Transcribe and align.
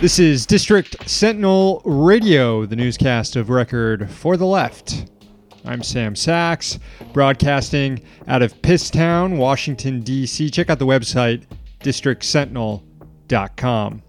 This 0.00 0.20
is 0.20 0.46
District 0.46 1.10
Sentinel 1.10 1.82
Radio, 1.84 2.64
the 2.64 2.76
newscast 2.76 3.34
of 3.34 3.50
record 3.50 4.08
for 4.08 4.36
the 4.36 4.46
left. 4.46 5.10
I'm 5.64 5.82
Sam 5.82 6.14
Sacks, 6.14 6.78
broadcasting 7.12 8.00
out 8.28 8.40
of 8.40 8.54
Pisstown, 8.62 9.38
Washington, 9.38 10.02
D.C. 10.02 10.50
Check 10.50 10.70
out 10.70 10.78
the 10.78 10.86
website, 10.86 11.46
districtsentinel.com. 11.80 14.02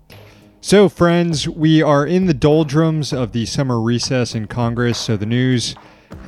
So, 0.61 0.89
friends, 0.89 1.49
we 1.49 1.81
are 1.81 2.05
in 2.05 2.27
the 2.27 2.35
doldrums 2.35 3.11
of 3.11 3.31
the 3.31 3.47
summer 3.47 3.81
recess 3.81 4.35
in 4.35 4.45
Congress, 4.45 4.99
so 4.99 5.17
the 5.17 5.25
news 5.25 5.73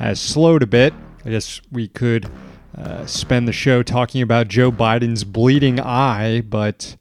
has 0.00 0.20
slowed 0.20 0.64
a 0.64 0.66
bit. 0.66 0.92
I 1.24 1.30
guess 1.30 1.60
we 1.70 1.86
could 1.86 2.28
uh, 2.76 3.06
spend 3.06 3.46
the 3.46 3.52
show 3.52 3.84
talking 3.84 4.22
about 4.22 4.48
Joe 4.48 4.72
Biden's 4.72 5.22
bleeding 5.22 5.78
eye, 5.78 6.40
but 6.40 6.96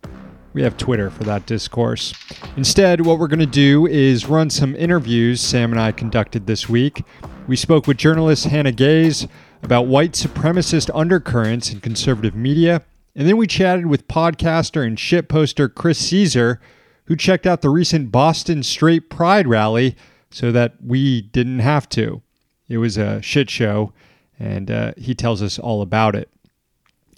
we 0.53 0.63
have 0.63 0.77
Twitter 0.77 1.09
for 1.09 1.23
that 1.23 1.45
discourse. 1.45 2.13
Instead, 2.57 3.05
what 3.05 3.19
we're 3.19 3.27
going 3.27 3.39
to 3.39 3.45
do 3.45 3.87
is 3.87 4.27
run 4.27 4.49
some 4.49 4.75
interviews 4.75 5.39
Sam 5.39 5.71
and 5.71 5.79
I 5.79 5.91
conducted 5.91 6.47
this 6.47 6.67
week. 6.67 7.03
We 7.47 7.55
spoke 7.55 7.87
with 7.87 7.97
journalist 7.97 8.45
Hannah 8.45 8.71
Gais 8.71 9.27
about 9.63 9.87
white 9.87 10.13
supremacist 10.13 10.89
undercurrents 10.93 11.71
in 11.71 11.79
conservative 11.79 12.35
media, 12.35 12.83
and 13.15 13.27
then 13.27 13.37
we 13.37 13.47
chatted 13.47 13.85
with 13.85 14.07
podcaster 14.07 14.85
and 14.85 14.99
shit 14.99 15.29
poster 15.29 15.69
Chris 15.69 15.99
Caesar, 15.99 16.59
who 17.05 17.15
checked 17.15 17.45
out 17.45 17.61
the 17.61 17.69
recent 17.69 18.11
Boston 18.11 18.63
Straight 18.63 19.09
Pride 19.09 19.47
rally 19.47 19.95
so 20.29 20.51
that 20.51 20.75
we 20.83 21.21
didn't 21.21 21.59
have 21.59 21.87
to. 21.89 22.21
It 22.69 22.77
was 22.77 22.97
a 22.97 23.21
shit 23.21 23.49
show, 23.49 23.91
and 24.39 24.71
uh, 24.71 24.93
he 24.97 25.13
tells 25.13 25.41
us 25.41 25.59
all 25.59 25.81
about 25.81 26.15
it. 26.15 26.29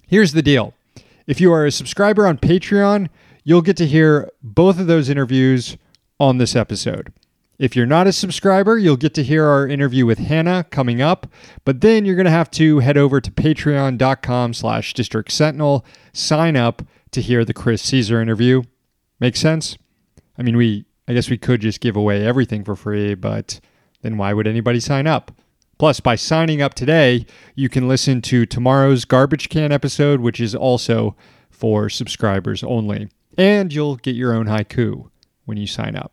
Here's 0.06 0.32
the 0.32 0.42
deal 0.42 0.74
if 1.26 1.40
you 1.40 1.52
are 1.52 1.64
a 1.64 1.72
subscriber 1.72 2.26
on 2.26 2.38
Patreon, 2.38 3.08
you'll 3.44 3.62
get 3.62 3.76
to 3.76 3.86
hear 3.86 4.30
both 4.42 4.80
of 4.80 4.86
those 4.86 5.08
interviews 5.08 5.76
on 6.18 6.38
this 6.38 6.56
episode. 6.56 7.12
If 7.58 7.76
you're 7.76 7.86
not 7.86 8.08
a 8.08 8.12
subscriber, 8.12 8.78
you'll 8.78 8.96
get 8.96 9.14
to 9.14 9.22
hear 9.22 9.46
our 9.46 9.68
interview 9.68 10.06
with 10.06 10.18
Hannah 10.18 10.64
coming 10.70 11.00
up, 11.00 11.28
but 11.64 11.82
then 11.82 12.04
you're 12.04 12.16
going 12.16 12.24
to 12.24 12.30
have 12.30 12.50
to 12.52 12.80
head 12.80 12.96
over 12.96 13.20
to 13.20 13.30
patreon.com 13.30 14.54
slash 14.54 14.92
district 14.92 15.30
sentinel, 15.30 15.84
sign 16.12 16.56
up 16.56 16.82
to 17.12 17.20
hear 17.20 17.44
the 17.44 17.54
Chris 17.54 17.82
Caesar 17.82 18.20
interview. 18.20 18.62
Make 19.20 19.36
sense? 19.36 19.78
I 20.36 20.42
mean, 20.42 20.56
we, 20.56 20.86
I 21.06 21.12
guess 21.12 21.30
we 21.30 21.38
could 21.38 21.60
just 21.60 21.80
give 21.80 21.94
away 21.94 22.26
everything 22.26 22.64
for 22.64 22.74
free, 22.74 23.14
but 23.14 23.60
then 24.02 24.16
why 24.16 24.32
would 24.32 24.48
anybody 24.48 24.80
sign 24.80 25.06
up? 25.06 25.30
Plus, 25.78 26.00
by 26.00 26.16
signing 26.16 26.60
up 26.60 26.74
today, 26.74 27.24
you 27.54 27.68
can 27.68 27.86
listen 27.86 28.20
to 28.22 28.46
tomorrow's 28.46 29.04
garbage 29.04 29.48
can 29.48 29.70
episode, 29.70 30.20
which 30.20 30.40
is 30.40 30.54
also 30.56 31.14
for 31.50 31.88
subscribers 31.88 32.64
only 32.64 33.08
and 33.38 33.72
you'll 33.72 33.96
get 33.96 34.16
your 34.16 34.34
own 34.34 34.46
haiku 34.46 35.10
when 35.44 35.58
you 35.58 35.66
sign 35.66 35.96
up. 35.96 36.12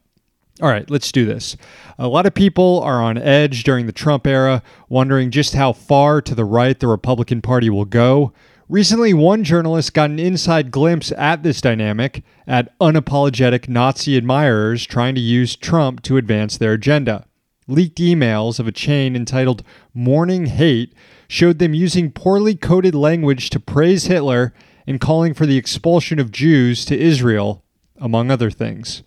All 0.61 0.69
right, 0.69 0.89
let's 0.91 1.11
do 1.11 1.25
this. 1.25 1.57
A 1.97 2.07
lot 2.07 2.25
of 2.25 2.35
people 2.35 2.81
are 2.81 3.01
on 3.01 3.17
edge 3.17 3.63
during 3.63 3.87
the 3.87 3.91
Trump 3.91 4.27
era, 4.27 4.61
wondering 4.89 5.31
just 5.31 5.55
how 5.55 5.73
far 5.73 6.21
to 6.21 6.35
the 6.35 6.45
right 6.45 6.79
the 6.79 6.87
Republican 6.87 7.41
Party 7.41 7.69
will 7.69 7.85
go. 7.85 8.31
Recently, 8.69 9.13
one 9.13 9.43
journalist 9.43 9.93
got 9.93 10.11
an 10.11 10.19
inside 10.19 10.71
glimpse 10.71 11.11
at 11.17 11.43
this 11.43 11.61
dynamic 11.61 12.23
at 12.47 12.77
unapologetic 12.79 13.67
Nazi 13.67 14.15
admirers 14.15 14.85
trying 14.85 15.15
to 15.15 15.21
use 15.21 15.55
Trump 15.55 16.03
to 16.03 16.17
advance 16.17 16.57
their 16.57 16.73
agenda. 16.73 17.25
Leaked 17.67 17.97
emails 17.97 18.59
of 18.59 18.67
a 18.67 18.71
chain 18.71 19.15
entitled 19.15 19.63
Morning 19.93 20.45
Hate 20.45 20.93
showed 21.27 21.59
them 21.59 21.73
using 21.73 22.11
poorly 22.11 22.55
coded 22.55 22.93
language 22.93 23.49
to 23.49 23.59
praise 23.59 24.05
Hitler 24.05 24.53
in 24.85 24.99
calling 24.99 25.33
for 25.33 25.45
the 25.45 25.57
expulsion 25.57 26.19
of 26.19 26.31
Jews 26.31 26.85
to 26.85 26.97
Israel, 26.97 27.63
among 27.97 28.31
other 28.31 28.51
things. 28.51 29.03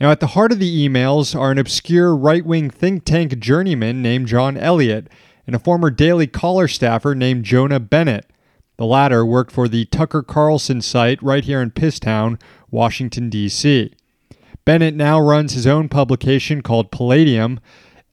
Now, 0.00 0.10
at 0.10 0.20
the 0.20 0.28
heart 0.28 0.52
of 0.52 0.58
the 0.58 0.88
emails 0.88 1.38
are 1.38 1.52
an 1.52 1.58
obscure 1.58 2.14
right 2.16 2.44
wing 2.44 2.68
think 2.68 3.04
tank 3.04 3.38
journeyman 3.38 4.02
named 4.02 4.26
John 4.26 4.56
Elliott 4.56 5.08
and 5.46 5.54
a 5.54 5.60
former 5.60 5.90
Daily 5.90 6.26
Caller 6.26 6.68
staffer 6.68 7.14
named 7.14 7.44
Jonah 7.44 7.80
Bennett. 7.80 8.26
The 8.76 8.86
latter 8.86 9.24
worked 9.24 9.52
for 9.52 9.68
the 9.68 9.84
Tucker 9.86 10.22
Carlson 10.22 10.82
site 10.82 11.22
right 11.22 11.44
here 11.44 11.62
in 11.62 11.70
Pisstown, 11.70 12.40
Washington, 12.70 13.30
D.C. 13.30 13.92
Bennett 14.64 14.94
now 14.94 15.20
runs 15.20 15.52
his 15.52 15.66
own 15.66 15.88
publication 15.88 16.60
called 16.60 16.90
Palladium. 16.90 17.60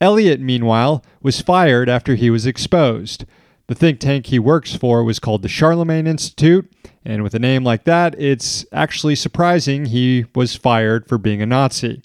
Elliott, 0.00 0.40
meanwhile, 0.40 1.04
was 1.20 1.40
fired 1.40 1.88
after 1.88 2.14
he 2.14 2.30
was 2.30 2.46
exposed. 2.46 3.24
The 3.72 3.78
think 3.78 4.00
tank 4.00 4.26
he 4.26 4.38
works 4.38 4.74
for 4.76 5.02
was 5.02 5.18
called 5.18 5.40
the 5.40 5.48
Charlemagne 5.48 6.06
Institute, 6.06 6.70
and 7.06 7.22
with 7.22 7.32
a 7.32 7.38
name 7.38 7.64
like 7.64 7.84
that, 7.84 8.14
it's 8.20 8.66
actually 8.70 9.14
surprising 9.14 9.86
he 9.86 10.26
was 10.34 10.54
fired 10.54 11.08
for 11.08 11.16
being 11.16 11.40
a 11.40 11.46
Nazi. 11.46 12.02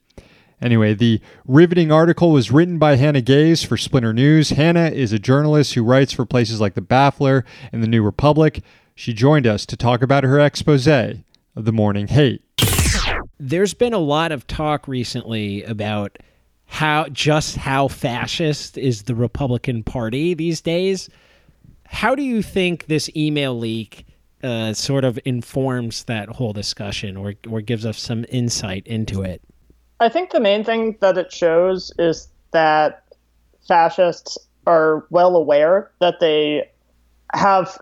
Anyway, 0.62 0.94
the 0.94 1.20
riveting 1.46 1.92
article 1.92 2.32
was 2.32 2.52
written 2.52 2.78
by 2.80 2.96
Hannah 2.96 3.20
Gais 3.20 3.66
for 3.66 3.76
Splinter 3.76 4.14
News. 4.14 4.52
Hannah 4.52 4.92
is 4.92 5.12
a 5.12 5.20
journalist 5.20 5.74
who 5.74 5.84
writes 5.84 6.14
for 6.14 6.26
places 6.26 6.62
like 6.62 6.76
The 6.76 6.82
Baffler 6.82 7.44
and 7.74 7.84
The 7.84 7.88
New 7.88 8.02
Republic. 8.02 8.64
She 8.96 9.12
joined 9.12 9.46
us 9.46 9.66
to 9.66 9.76
talk 9.76 10.02
about 10.02 10.24
her 10.24 10.40
expose 10.40 10.88
of 10.88 11.66
the 11.66 11.74
morning 11.74 12.08
hate. 12.08 12.44
There's 13.42 13.74
been 13.74 13.92
a 13.92 13.98
lot 13.98 14.32
of 14.32 14.48
talk 14.48 14.88
recently 14.88 15.64
about 15.64 16.18
how 16.68 17.10
just 17.10 17.58
how 17.58 17.90
fascist 17.90 18.78
is 18.78 19.04
the 19.04 19.16
Republican 19.16 19.84
Party 19.84 20.34
these 20.34 20.62
days. 20.62 21.10
How 21.88 22.16
do 22.16 22.22
you 22.22 22.42
think 22.42 22.86
this 22.88 23.10
email 23.16 23.58
leak 23.58 24.06
uh, 24.44 24.74
sort 24.74 25.04
of 25.04 25.20
informs 25.26 26.04
that 26.06 26.30
whole 26.30 26.54
discussion 26.54 27.18
or, 27.18 27.34
or 27.50 27.62
gives 27.62 27.86
us 27.86 28.00
some 28.00 28.26
insight 28.30 28.86
into 28.86 29.24
it? 29.24 29.42
I 30.00 30.10
think 30.10 30.32
the 30.32 30.40
main 30.40 30.64
thing 30.64 30.98
that 31.02 31.18
it 31.18 31.32
shows 31.32 31.92
is 31.98 32.28
that 32.52 33.04
fascists 33.68 34.38
are 34.68 35.08
well 35.10 35.36
aware 35.36 35.92
that 36.00 36.20
they 36.20 36.70
have 37.34 37.80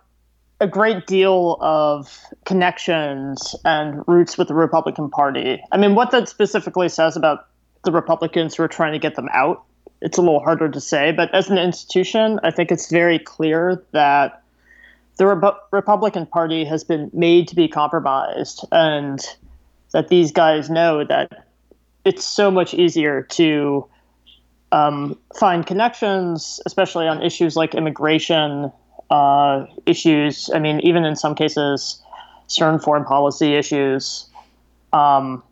a 0.62 0.68
great 0.68 1.06
deal 1.06 1.58
of 1.60 2.18
connections 2.46 3.56
and 3.66 4.04
roots 4.08 4.38
with 4.38 4.48
the 4.48 4.54
Republican 4.54 5.10
Party. 5.10 5.62
I 5.72 5.78
mean, 5.78 5.96
what 5.96 6.12
that 6.12 6.30
specifically 6.30 6.88
says 6.88 7.18
about 7.18 7.48
the 7.84 7.92
Republicans 7.92 8.56
who 8.56 8.64
are 8.64 8.68
trying 8.68 8.94
to 8.94 9.00
get 9.00 9.16
them 9.16 9.28
out, 9.34 9.64
it's 10.02 10.18
a 10.18 10.22
little 10.22 10.40
harder 10.40 10.70
to 10.70 10.82
say. 10.82 11.12
But 11.12 11.34
as 11.34 11.50
an 11.50 11.58
institution, 11.58 12.40
I 12.44 12.52
think 12.52 12.72
it's 12.72 12.90
very 12.90 13.20
clear 13.20 13.84
that 13.92 14.42
the 15.18 15.28
Re- 15.28 15.52
Republican 15.72 16.26
Party 16.26 16.66
has 16.66 16.84
been 16.84 17.10
made 17.14 17.48
to 17.48 17.56
be 17.56 17.68
compromised, 17.68 18.66
and 18.72 19.20
that 19.94 20.10
these 20.10 20.32
guys 20.32 20.70
know 20.70 21.04
that 21.06 21.48
it's 22.04 22.24
so 22.24 22.52
much 22.52 22.74
easier 22.74 23.22
to 23.22 23.86
um, 24.72 25.18
find 25.40 25.66
connections, 25.66 26.60
especially 26.66 27.08
on 27.08 27.22
issues 27.22 27.56
like 27.56 27.74
immigration 27.74 28.72
uh, 29.10 29.66
issues. 29.86 30.50
I 30.54 30.60
mean, 30.60 30.80
even 30.82 31.06
in 31.06 31.16
some 31.16 31.36
cases, 31.36 32.02
certain 32.48 32.80
foreign 32.80 33.06
policy 33.06 33.56
issues. 33.56 34.30
Um, 34.92 35.44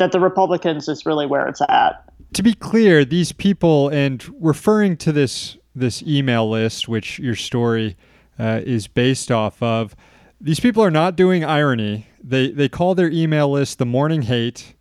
that 0.00 0.12
the 0.12 0.18
Republicans 0.18 0.88
is 0.88 1.06
really 1.06 1.26
where 1.26 1.46
it's 1.46 1.60
at. 1.60 2.09
To 2.34 2.42
be 2.42 2.54
clear, 2.54 3.04
these 3.04 3.32
people, 3.32 3.88
and 3.88 4.24
referring 4.40 4.96
to 4.98 5.12
this 5.12 5.56
this 5.74 6.02
email 6.02 6.48
list, 6.48 6.88
which 6.88 7.18
your 7.18 7.34
story 7.34 7.96
uh, 8.38 8.60
is 8.64 8.86
based 8.86 9.30
off 9.30 9.62
of. 9.62 9.94
These 10.40 10.60
people 10.60 10.82
are 10.82 10.90
not 10.90 11.16
doing 11.16 11.44
irony. 11.44 12.06
They 12.22 12.50
they 12.50 12.68
call 12.68 12.94
their 12.94 13.10
email 13.10 13.50
list 13.50 13.78
the 13.78 13.86
morning 13.86 14.22
hate. 14.22 14.74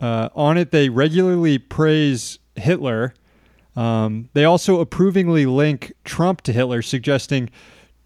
Uh, 0.00 0.28
on 0.34 0.58
it, 0.58 0.70
they 0.70 0.88
regularly 0.88 1.58
praise 1.58 2.38
Hitler. 2.56 3.14
Um, 3.76 4.28
they 4.34 4.44
also 4.44 4.80
approvingly 4.80 5.46
link 5.46 5.92
Trump 6.04 6.42
to 6.42 6.52
Hitler, 6.52 6.82
suggesting, 6.82 7.50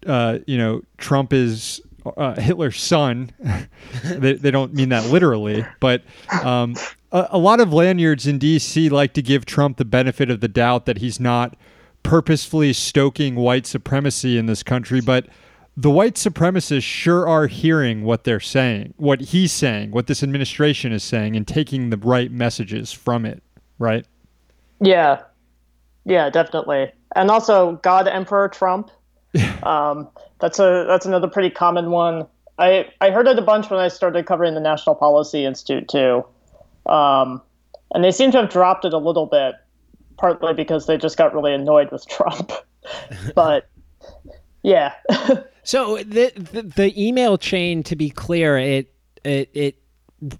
uh, 0.05 0.39
you 0.47 0.57
know, 0.57 0.81
Trump 0.97 1.33
is 1.33 1.81
uh, 2.17 2.39
Hitler's 2.39 2.81
son. 2.81 3.31
they, 4.03 4.33
they 4.33 4.51
don't 4.51 4.73
mean 4.73 4.89
that 4.89 5.05
literally, 5.05 5.65
but 5.79 6.03
um, 6.43 6.75
a, 7.11 7.27
a, 7.31 7.37
lot 7.37 7.59
of 7.59 7.73
lanyards 7.73 8.27
in 8.27 8.37
D.C. 8.37 8.89
like 8.89 9.13
to 9.13 9.21
give 9.21 9.45
Trump 9.45 9.77
the 9.77 9.85
benefit 9.85 10.29
of 10.29 10.41
the 10.41 10.47
doubt 10.47 10.85
that 10.85 10.99
he's 10.99 11.19
not 11.19 11.55
purposefully 12.03 12.73
stoking 12.73 13.35
white 13.35 13.65
supremacy 13.65 14.37
in 14.37 14.45
this 14.45 14.63
country, 14.63 15.01
but 15.01 15.27
the 15.75 15.89
white 15.89 16.15
supremacists 16.15 16.83
sure 16.83 17.27
are 17.27 17.47
hearing 17.47 18.03
what 18.03 18.25
they're 18.25 18.39
saying, 18.39 18.93
what 18.97 19.21
he's 19.21 19.51
saying, 19.51 19.91
what 19.91 20.07
this 20.07 20.23
administration 20.23 20.91
is 20.91 21.03
saying, 21.03 21.35
and 21.35 21.47
taking 21.47 21.89
the 21.89 21.97
right 21.97 22.31
messages 22.31 22.91
from 22.91 23.25
it, 23.25 23.41
right? 23.77 24.05
Yeah. 24.81 25.21
Yeah, 26.05 26.29
definitely. 26.29 26.91
And 27.15 27.31
also 27.31 27.79
God 27.81 28.07
Emperor 28.07 28.49
Trump. 28.49 28.91
um, 29.63 30.09
that's 30.39 30.59
a 30.59 30.85
that's 30.87 31.05
another 31.05 31.27
pretty 31.27 31.49
common 31.49 31.91
one. 31.91 32.27
I 32.57 32.89
I 33.01 33.11
heard 33.11 33.27
it 33.27 33.37
a 33.37 33.41
bunch 33.41 33.69
when 33.69 33.79
I 33.79 33.87
started 33.87 34.25
covering 34.25 34.53
the 34.53 34.59
National 34.59 34.95
Policy 34.95 35.45
Institute 35.45 35.87
too. 35.87 36.25
Um, 36.85 37.41
and 37.93 38.03
they 38.03 38.11
seem 38.11 38.31
to 38.31 38.41
have 38.41 38.49
dropped 38.49 38.85
it 38.85 38.93
a 38.93 38.97
little 38.97 39.25
bit 39.25 39.55
partly 40.17 40.53
because 40.53 40.85
they 40.85 40.97
just 40.97 41.17
got 41.17 41.33
really 41.33 41.53
annoyed 41.53 41.91
with 41.91 42.07
Trump. 42.09 42.51
but 43.35 43.69
yeah. 44.63 44.93
so 45.63 45.97
the, 45.97 46.31
the, 46.35 46.61
the 46.63 47.07
email 47.07 47.37
chain, 47.37 47.83
to 47.83 47.95
be 47.95 48.09
clear, 48.09 48.57
it 48.57 48.93
it 49.23 49.49
it 49.53 49.75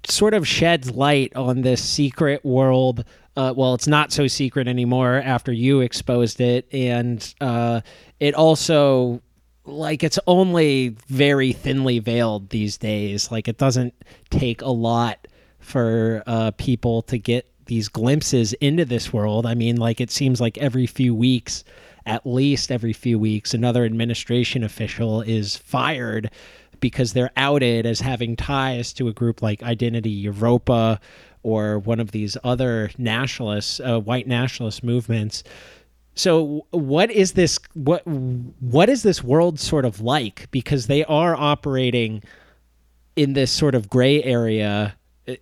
sort 0.07 0.33
of 0.33 0.47
sheds 0.47 0.91
light 0.91 1.35
on 1.35 1.61
this 1.61 1.83
secret 1.83 2.43
world. 2.43 3.05
Uh, 3.37 3.53
well, 3.55 3.73
it's 3.73 3.87
not 3.87 4.11
so 4.11 4.27
secret 4.27 4.67
anymore 4.67 5.15
after 5.15 5.53
you 5.53 5.79
exposed 5.79 6.41
it, 6.41 6.67
and 6.73 7.33
uh, 7.39 7.79
it 8.19 8.35
also 8.35 9.21
like 9.69 10.03
it's 10.03 10.19
only 10.27 10.95
very 11.07 11.53
thinly 11.53 11.99
veiled 11.99 12.49
these 12.49 12.77
days. 12.77 13.31
Like 13.31 13.47
it 13.47 13.57
doesn't 13.57 13.93
take 14.29 14.61
a 14.61 14.69
lot 14.69 15.27
for 15.59 16.23
uh, 16.25 16.51
people 16.57 17.01
to 17.03 17.17
get 17.17 17.45
these 17.65 17.87
glimpses 17.87 18.53
into 18.53 18.85
this 18.85 19.13
world. 19.13 19.45
I 19.45 19.53
mean, 19.53 19.77
like 19.77 20.01
it 20.01 20.11
seems 20.11 20.41
like 20.41 20.57
every 20.57 20.87
few 20.87 21.13
weeks, 21.13 21.63
at 22.05 22.25
least 22.25 22.71
every 22.71 22.93
few 22.93 23.19
weeks, 23.19 23.53
another 23.53 23.85
administration 23.85 24.63
official 24.63 25.21
is 25.21 25.55
fired 25.55 26.31
because 26.79 27.13
they're 27.13 27.31
outed 27.37 27.85
as 27.85 27.99
having 27.99 28.35
ties 28.35 28.93
to 28.93 29.07
a 29.07 29.13
group 29.13 29.41
like 29.41 29.61
Identity 29.61 30.25
Evropa 30.25 30.99
or 31.43 31.79
one 31.79 31.99
of 31.99 32.11
these 32.11 32.35
other 32.43 32.89
nationalists, 32.97 33.79
uh, 33.79 33.99
white 33.99 34.27
nationalist 34.27 34.83
movements. 34.83 35.43
So 36.19 36.65
what 36.71 37.09
is 37.11 37.31
this 37.31 37.59
what 37.75 38.05
what 38.05 38.89
is 38.89 39.03
this 39.03 39.23
world 39.23 39.57
sort 39.57 39.85
of 39.85 40.01
like 40.01 40.51
because 40.51 40.87
they 40.87 41.05
are 41.05 41.33
operating 41.33 42.23
in 43.15 43.31
this 43.31 43.49
sort 43.49 43.73
of 43.73 43.89
gray 43.89 44.21
area 44.25 44.97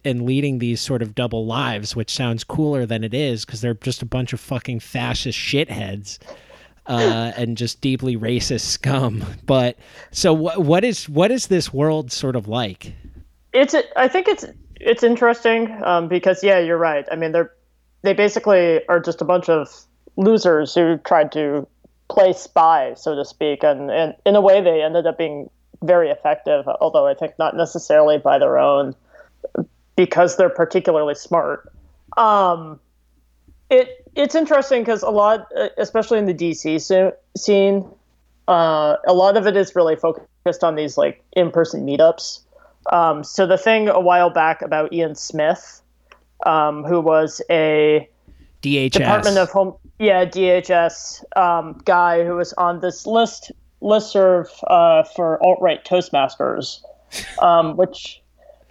and 0.06 0.22
leading 0.22 0.60
these 0.60 0.80
sort 0.80 1.02
of 1.02 1.16
double 1.16 1.48
lives 1.48 1.96
which 1.96 2.14
sounds 2.14 2.44
cooler 2.44 2.86
than 2.86 3.04
it 3.04 3.16
is 3.16 3.44
because 3.44 3.60
they're 3.60 3.74
just 3.74 4.04
a 4.04 4.06
bunch 4.06 4.34
of 4.34 4.40
fucking 4.40 4.80
fascist 4.80 5.36
shitheads 5.36 6.20
uh, 6.86 7.32
and 7.36 7.58
just 7.58 7.82
deeply 7.82 8.16
racist 8.16 8.62
scum. 8.62 9.26
But 9.48 9.80
so 10.12 10.32
what 10.32 10.60
what 10.60 10.84
is 10.84 11.10
what 11.10 11.32
is 11.32 11.48
this 11.48 11.74
world 11.74 12.12
sort 12.12 12.36
of 12.36 12.48
like? 12.48 12.94
It's 13.52 13.74
I 13.96 14.08
think 14.08 14.28
it's 14.28 14.46
it's 14.76 15.02
interesting 15.02 15.76
um, 15.84 16.08
because 16.08 16.44
yeah, 16.44 16.60
you're 16.60 16.78
right. 16.78 17.08
I 17.12 17.16
mean, 17.16 17.32
they're 17.32 17.52
they 18.04 18.14
basically 18.14 18.88
are 18.88 19.00
just 19.00 19.24
a 19.24 19.26
bunch 19.26 19.50
of 19.50 19.87
losers 20.18 20.76
who 20.76 20.98
tried 20.98 21.32
to 21.32 21.68
play 22.10 22.34
spy, 22.34 22.94
so 22.96 23.16
to 23.16 23.24
speak, 23.24 23.64
and, 23.64 23.90
and 23.92 24.16
in 24.26 24.36
a 24.36 24.42
way 24.42 24.62
they 24.62 24.82
ended 24.82 25.08
up 25.08 25.18
being 25.18 25.50
very 25.84 26.10
effective. 26.10 26.68
Although 26.82 27.08
I 27.08 27.14
think 27.14 27.34
not 27.40 27.56
necessarily 27.56 28.18
by 28.18 28.40
their 28.40 28.58
own, 28.58 28.96
because 29.96 30.38
they're 30.38 30.50
particularly 30.50 31.16
smart. 31.16 31.72
Um, 32.18 32.80
it 33.70 34.04
it's 34.16 34.36
interesting 34.36 34.82
because 34.82 35.04
a 35.04 35.10
lot, 35.10 35.52
especially 35.78 36.20
in 36.20 36.26
the 36.26 36.34
DC 36.34 37.12
scene, 37.38 37.86
uh, 38.48 38.96
a 39.06 39.14
lot 39.14 39.38
of 39.38 39.46
it 39.46 39.56
is 39.56 39.76
really 39.76 39.96
focused 39.96 40.64
on 40.64 40.76
these 40.76 40.98
like 40.98 41.24
in-person 41.34 41.86
meetups. 41.86 42.40
Um, 42.92 43.24
so 43.24 43.46
the 43.46 43.58
thing 43.58 43.90
a 43.90 44.00
while 44.00 44.30
back 44.30 44.62
about 44.62 44.94
Ian 44.94 45.16
Smith, 45.16 45.82
um, 46.46 46.84
who 46.84 47.02
was 47.02 47.42
a 47.50 48.10
DHS 48.68 48.92
Department 48.92 49.38
of 49.38 49.50
Home, 49.52 49.76
yeah, 50.00 50.26
DHS 50.26 51.24
um, 51.38 51.82
guy 51.86 52.24
who 52.24 52.36
was 52.36 52.54
on 52.54 52.82
this 52.82 53.06
list 53.06 53.52
listserv 53.82 54.48
uh, 54.68 55.04
for 55.16 55.42
alt 55.44 55.60
right 55.62 55.84
Toastmasters, 55.86 56.82
um, 57.42 57.78
which, 57.78 58.22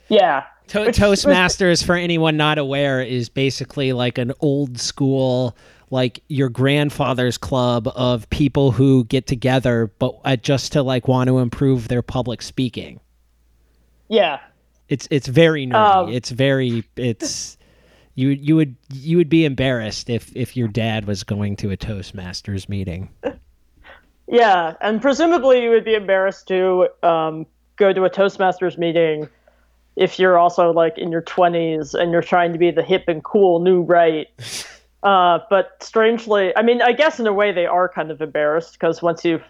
yeah, 0.09 0.45
to- 0.69 0.87
Toastmasters, 0.87 1.85
for 1.85 1.95
anyone 1.95 2.37
not 2.37 2.59
aware, 2.59 3.01
is 3.01 3.29
basically 3.29 3.93
like 3.93 4.19
an 4.19 4.33
old 4.41 4.79
school, 4.79 5.57
like 5.91 6.23
your 6.29 6.49
grandfather's 6.49 7.39
club 7.39 7.89
of 7.95 8.29
people 8.31 8.73
who 8.73 9.05
get 9.05 9.27
together, 9.27 9.93
but 9.99 10.19
uh, 10.25 10.37
just 10.37 10.73
to 10.73 10.83
like 10.83 11.07
want 11.07 11.29
to 11.29 11.39
improve 11.39 11.89
their 11.89 12.03
public 12.03 12.43
speaking. 12.43 13.01
Yeah, 14.09 14.41
it's 14.89 15.07
it's 15.11 15.29
very 15.29 15.67
nerdy. 15.67 16.07
Um, 16.07 16.09
it's 16.09 16.31
very 16.31 16.85
it's 16.97 17.56
you 18.17 18.31
you 18.31 18.57
would 18.57 18.75
you 18.93 19.17
would 19.17 19.29
be 19.29 19.45
embarrassed 19.45 20.11
if 20.11 20.35
if 20.35 20.57
your 20.57 20.69
dad 20.69 21.07
was 21.07 21.23
going 21.23 21.55
to 21.57 21.71
a 21.71 21.77
Toastmasters 21.77 22.69
meeting. 22.69 23.09
Yeah, 24.29 24.75
and 24.81 25.01
presumably 25.01 25.63
you 25.63 25.71
would 25.71 25.85
be 25.85 25.95
embarrassed 25.95 26.49
to 26.49 26.89
um, 27.05 27.47
go 27.77 27.93
to 27.93 28.05
a 28.05 28.11
Toastmasters 28.11 28.77
meeting 28.77 29.29
if 29.95 30.19
you're 30.19 30.37
also 30.37 30.73
like 30.73 30.99
in 30.99 31.13
your 31.13 31.23
20s 31.23 31.95
and 31.95 32.11
you're 32.11 32.23
trying 32.23 32.53
to 32.53 32.59
be 32.59 32.71
the 32.71 32.83
hip 32.83 33.05
and 33.07 33.23
cool 33.23 33.61
new 33.61 33.83
right. 33.83 34.27
Uh, 35.03 35.39
but 35.51 35.81
strangely, 35.81 36.57
I 36.57 36.62
mean, 36.62 36.83
I 36.83 36.91
guess 36.91 37.21
in 37.21 37.29
a 37.29 37.33
way 37.33 37.53
they 37.53 37.67
are 37.67 37.89
kind 37.89 38.11
of 38.11 38.21
embarrassed 38.21 38.73
because 38.73 39.03
once 39.03 39.25
you 39.25 39.41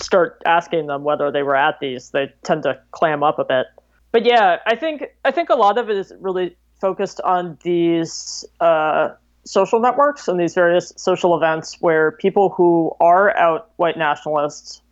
start 0.00 0.42
asking 0.44 0.88
them 0.88 1.04
whether 1.04 1.30
they 1.30 1.44
were 1.44 1.54
at 1.54 1.78
these, 1.78 2.10
they 2.10 2.32
tend 2.42 2.64
to 2.64 2.80
clam 2.90 3.22
up 3.22 3.38
a 3.38 3.44
bit. 3.44 3.66
But 4.10 4.24
yeah, 4.24 4.56
I 4.66 4.74
think 4.74 5.04
I 5.24 5.30
think 5.30 5.50
a 5.50 5.54
lot 5.54 5.78
of 5.78 5.88
it 5.88 5.96
is 5.96 6.12
really 6.18 6.56
focused 6.84 7.20
on 7.22 7.56
these 7.62 8.44
uh, 8.60 9.08
social 9.44 9.80
networks 9.80 10.28
and 10.28 10.38
these 10.38 10.54
various 10.54 10.92
social 10.96 11.34
events 11.34 11.78
where 11.80 12.12
people 12.12 12.50
who 12.50 12.92
are 13.00 13.34
out 13.36 13.70
white 13.76 13.96
nationalists 13.96 14.82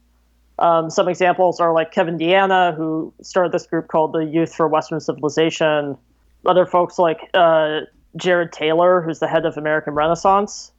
um, 0.58 0.90
some 0.90 1.08
examples 1.08 1.60
are 1.60 1.74
like 1.74 1.90
Kevin 1.90 2.18
DeAnna, 2.18 2.76
who 2.76 3.12
started 3.20 3.52
this 3.52 3.66
group 3.66 3.88
called 3.88 4.12
the 4.12 4.24
Youth 4.24 4.54
for 4.54 4.68
Western 4.68 5.00
Civilization. 5.00 5.96
Other 6.46 6.66
folks 6.66 6.98
like 6.98 7.18
uh, 7.34 7.80
Jared 8.16 8.52
Taylor, 8.52 9.02
who's 9.02 9.18
the 9.18 9.26
head 9.26 9.44
of 9.44 9.56
American 9.56 9.94
Renaissance. 9.94 10.70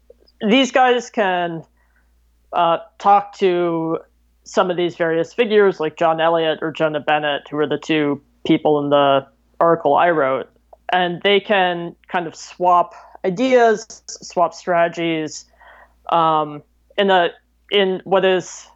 These 0.47 0.71
guys 0.71 1.09
can 1.09 1.63
uh, 2.53 2.77
talk 2.97 3.37
to 3.39 3.99
some 4.45 4.69
of 4.69 4.77
these 4.77 4.95
various 4.95 5.33
figures, 5.33 5.79
like 5.79 5.97
John 5.97 6.21
Elliott 6.21 6.59
or 6.61 6.71
Jonah 6.71 6.99
Bennett, 6.99 7.47
who 7.49 7.57
are 7.57 7.67
the 7.67 7.77
two 7.77 8.21
people 8.45 8.83
in 8.83 8.89
the 8.89 9.27
article 9.59 9.95
I 9.95 10.11
wrote, 10.11 10.49
and 10.91 11.21
they 11.21 11.39
can 11.39 11.95
kind 12.07 12.27
of 12.27 12.35
swap 12.35 12.93
ideas, 13.25 14.03
swap 14.07 14.53
strategies, 14.53 15.45
um, 16.11 16.61
in 16.97 17.09
a 17.09 17.29
in 17.71 18.01
what 18.03 18.25
is 18.25 18.67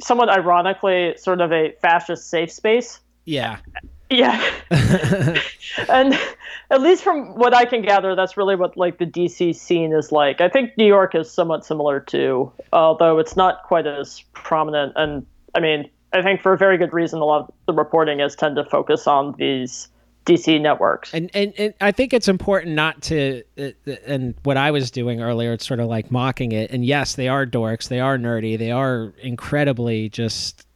somewhat 0.00 0.28
ironically 0.28 1.14
sort 1.16 1.40
of 1.40 1.52
a 1.52 1.72
fascist 1.80 2.28
safe 2.28 2.50
space. 2.50 3.00
Yeah. 3.24 3.58
Yeah. 4.08 4.42
and 5.88 6.18
at 6.70 6.80
least 6.80 7.04
from 7.04 7.36
what 7.36 7.54
I 7.54 7.64
can 7.64 7.82
gather, 7.82 8.14
that's 8.14 8.36
really 8.36 8.56
what 8.56 8.76
like 8.76 8.98
the 8.98 9.06
DC 9.06 9.54
scene 9.54 9.92
is 9.92 10.10
like. 10.10 10.40
I 10.40 10.48
think 10.48 10.76
New 10.76 10.86
York 10.86 11.14
is 11.14 11.30
somewhat 11.30 11.64
similar 11.64 12.00
too, 12.00 12.52
although 12.72 13.18
it's 13.18 13.36
not 13.36 13.62
quite 13.64 13.86
as 13.86 14.22
prominent. 14.32 14.92
And 14.96 15.26
I 15.54 15.60
mean, 15.60 15.88
I 16.12 16.22
think 16.22 16.40
for 16.40 16.52
a 16.52 16.58
very 16.58 16.76
good 16.76 16.92
reason, 16.92 17.20
a 17.20 17.24
lot 17.24 17.42
of 17.42 17.54
the 17.66 17.72
reporting 17.72 18.18
has 18.18 18.34
tend 18.34 18.56
to 18.56 18.64
focus 18.64 19.06
on 19.06 19.34
these 19.38 19.88
DC 20.30 20.60
networks. 20.60 21.12
And, 21.12 21.30
and, 21.34 21.52
and 21.58 21.74
I 21.80 21.92
think 21.92 22.12
it's 22.12 22.28
important 22.28 22.74
not 22.74 23.02
to, 23.02 23.42
uh, 23.58 23.70
and 24.06 24.34
what 24.42 24.56
I 24.56 24.70
was 24.70 24.90
doing 24.90 25.20
earlier, 25.20 25.52
it's 25.52 25.66
sort 25.66 25.80
of 25.80 25.88
like 25.88 26.10
mocking 26.10 26.52
it. 26.52 26.70
And 26.70 26.84
yes, 26.84 27.14
they 27.14 27.28
are 27.28 27.46
dorks, 27.46 27.88
they 27.88 28.00
are 28.00 28.16
nerdy, 28.18 28.58
they 28.58 28.70
are 28.70 29.12
incredibly 29.22 30.08
just 30.08 30.66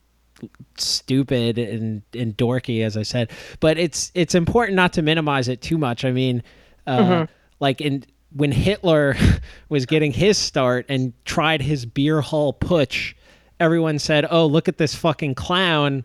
stupid 0.76 1.58
and, 1.58 2.02
and 2.12 2.37
dorky, 2.37 2.84
as 2.84 2.96
I 2.96 3.02
said. 3.02 3.30
But 3.61 3.78
it's 3.78 4.11
it's 4.14 4.34
important 4.34 4.76
not 4.76 4.92
to 4.94 5.02
minimize 5.02 5.49
it 5.49 5.61
too 5.61 5.78
much. 5.78 6.04
I 6.04 6.12
mean, 6.12 6.42
uh, 6.87 6.99
mm-hmm. 6.99 7.32
like 7.61 7.80
in 7.80 8.04
when 8.34 8.52
Hitler 8.52 9.16
was 9.68 9.87
getting 9.87 10.12
his 10.12 10.38
start 10.38 10.87
and 10.88 11.12
tried 11.25 11.62
his 11.62 11.87
beer 11.87 12.20
hall 12.20 12.52
putsch, 12.52 13.14
everyone 13.61 13.99
said, 13.99 14.26
"Oh, 14.30 14.46
look 14.46 14.68
at 14.68 14.78
this 14.78 14.94
fucking 14.94 15.34
clown." 15.34 16.04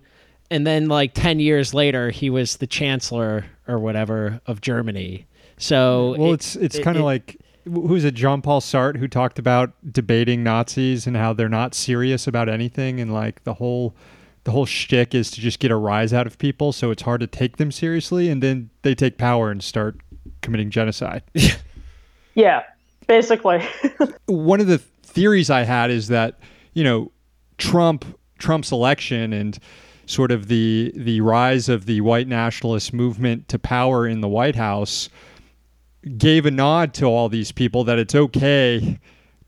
And 0.51 0.65
then 0.65 0.88
like 0.88 1.13
10 1.13 1.39
years 1.39 1.74
later 1.74 2.10
he 2.10 2.29
was 2.29 2.58
the 2.58 2.68
chancellor 2.68 3.46
or 3.68 3.79
whatever 3.79 4.41
of 4.46 4.62
germany 4.62 5.27
so 5.58 6.15
well 6.18 6.32
it, 6.32 6.36
it's 6.36 6.56
it's 6.56 6.75
it, 6.77 6.84
kind 6.84 6.98
of 6.98 7.01
it, 7.01 7.06
like 7.06 7.38
who's 7.65 8.03
it 8.03 8.15
Jean 8.15 8.41
Paul 8.41 8.62
Sartre 8.62 8.98
who 8.98 9.08
talked 9.08 9.38
about 9.38 9.74
debating 9.91 10.41
Nazis 10.44 11.06
and 11.06 11.15
how 11.15 11.34
they're 11.34 11.50
not 11.50 11.75
serious 11.75 12.25
about 12.25 12.50
anything 12.50 13.00
and 13.00 13.13
like 13.13 13.44
the 13.44 13.56
whole 13.56 13.96
the 14.46 14.51
whole 14.51 14.65
shtick 14.65 15.13
is 15.13 15.29
to 15.32 15.41
just 15.41 15.60
get 15.60 15.70
a 15.70 15.75
rise 15.75 16.12
out 16.12 16.25
of 16.25 16.39
people 16.39 16.72
so 16.72 16.89
it's 16.89 17.03
hard 17.03 17.20
to 17.22 17.27
take 17.27 17.58
them 17.58 17.72
seriously 17.72 18.29
and 18.29 18.41
then 18.41 18.72
they 18.82 18.96
take 18.96 19.18
power 19.18 19.51
and 19.51 19.63
start 19.63 19.98
committing 20.41 20.70
genocide. 20.70 21.24
yeah, 22.36 22.63
basically. 23.08 23.62
One 24.25 24.60
of 24.60 24.68
the 24.68 24.79
theories 25.03 25.50
I 25.50 25.63
had 25.63 25.91
is 25.91 26.08
that, 26.08 26.39
you 26.74 26.84
know, 26.84 27.12
Trump 27.58 28.06
Trump's 28.38 28.72
election 28.72 29.34
and 29.34 29.60
sort 30.10 30.32
of 30.32 30.48
the 30.48 30.92
the 30.96 31.22
rise 31.22 31.70
of 31.70 31.86
the 31.86 32.01
white 32.01 32.28
nationalist 32.28 32.94
movement 32.94 33.48
to 33.48 33.60
power 33.60 34.08
in 34.08 34.22
the 34.22 34.28
White 34.28 34.56
House 34.56 35.08
gave 36.18 36.46
a 36.46 36.51
nod 36.51 36.94
to 36.96 37.06
all 37.06 37.30
these 37.30 37.51
people 37.51 37.84
that 37.84 38.00
it's 38.00 38.16
okay 38.16 39.00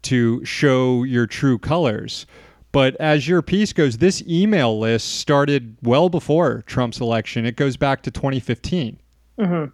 to 0.03 0.43
show 0.45 1.03
your 1.03 1.25
true 1.25 1.57
colors. 1.57 2.25
But 2.71 2.95
as 2.99 3.27
your 3.27 3.41
piece 3.41 3.73
goes, 3.73 3.97
this 3.97 4.21
email 4.27 4.79
list 4.79 5.19
started 5.19 5.77
well 5.81 6.09
before 6.09 6.61
Trump's 6.67 6.99
election. 6.99 7.45
It 7.45 7.55
goes 7.55 7.75
back 7.75 8.03
to 8.03 8.11
2015. 8.11 8.99
Mm-hmm. 9.39 9.71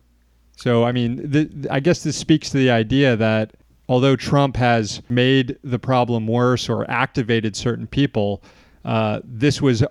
So, 0.56 0.84
I 0.84 0.92
mean, 0.92 1.66
I 1.70 1.80
guess 1.80 2.04
this 2.04 2.18
speaks 2.18 2.50
to 2.52 2.58
the 2.58 2.72
idea 2.72 3.16
that 3.16 3.56
although 3.90 4.16
Trump 4.16 4.56
has 4.56 5.02
made 5.10 5.58
the 5.64 5.80
problem 5.80 6.28
worse 6.28 6.70
or 6.70 6.90
activated 6.90 7.56
certain 7.56 7.88
people, 7.88 8.42
uh, 8.86 9.20
this 9.24 9.62
was 9.62 9.84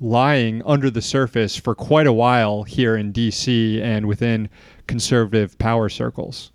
lying 0.00 0.62
under 0.64 0.90
the 0.90 1.02
surface 1.02 1.56
for 1.56 1.74
quite 1.74 2.06
a 2.06 2.12
while 2.12 2.62
here 2.62 2.96
in 2.96 3.12
DC 3.12 3.80
and 3.82 4.06
within 4.06 4.48
conservative 4.86 5.58
power 5.58 5.88
circles. 5.88 6.50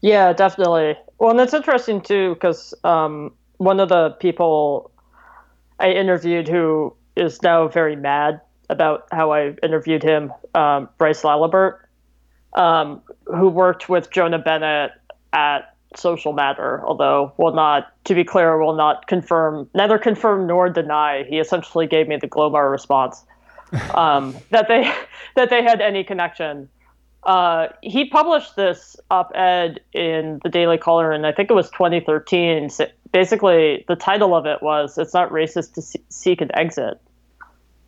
Yeah, 0.00 0.32
definitely. 0.32 0.96
Well, 1.18 1.30
and 1.30 1.40
it's 1.40 1.54
interesting 1.54 2.00
too 2.00 2.34
because 2.34 2.74
um, 2.84 3.32
one 3.58 3.80
of 3.80 3.88
the 3.88 4.10
people 4.10 4.90
I 5.78 5.90
interviewed 5.90 6.48
who 6.48 6.94
is 7.16 7.42
now 7.42 7.68
very 7.68 7.96
mad 7.96 8.40
about 8.68 9.06
how 9.12 9.32
I 9.32 9.54
interviewed 9.62 10.02
him, 10.02 10.32
um, 10.54 10.88
Bryce 10.98 11.22
Laliberte, 11.22 11.78
um, 12.54 13.00
who 13.26 13.48
worked 13.48 13.88
with 13.88 14.10
Jonah 14.10 14.38
Bennett 14.38 14.92
at 15.32 15.73
Social 15.96 16.32
Matter, 16.32 16.82
although 16.84 17.32
will 17.36 17.54
not, 17.54 17.92
to 18.04 18.14
be 18.14 18.24
clear, 18.24 18.58
will 18.58 18.74
not 18.74 19.06
confirm, 19.06 19.68
neither 19.74 19.98
confirm 19.98 20.46
nor 20.46 20.68
deny. 20.68 21.24
He 21.24 21.38
essentially 21.38 21.86
gave 21.86 22.08
me 22.08 22.16
the 22.16 22.28
Glomar 22.28 22.70
response 22.70 23.24
um, 23.94 24.34
that 24.50 24.68
they 24.68 24.92
that 25.36 25.50
they 25.50 25.62
had 25.62 25.80
any 25.80 26.04
connection. 26.04 26.68
Uh, 27.24 27.68
he 27.82 28.04
published 28.04 28.54
this 28.54 28.96
op-ed 29.10 29.80
in 29.94 30.40
the 30.42 30.50
Daily 30.50 30.76
Caller, 30.76 31.10
and 31.10 31.26
I 31.26 31.32
think 31.32 31.50
it 31.50 31.54
was 31.54 31.70
2013. 31.70 32.68
Basically, 33.12 33.84
the 33.88 33.96
title 33.96 34.34
of 34.34 34.44
it 34.46 34.62
was 34.62 34.98
"It's 34.98 35.14
not 35.14 35.30
racist 35.30 35.74
to 35.74 35.82
seek 36.10 36.40
an 36.40 36.50
exit," 36.54 37.00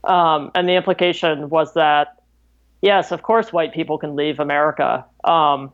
um, 0.05 0.51
and 0.55 0.69
the 0.69 0.75
implication 0.75 1.51
was 1.51 1.75
that 1.75 2.17
yes, 2.83 3.13
of 3.13 3.23
course, 3.23 3.53
white 3.53 3.75
people 3.75 3.99
can 3.99 4.17
leave 4.17 4.41
America. 4.41 5.05
Um, 5.25 5.73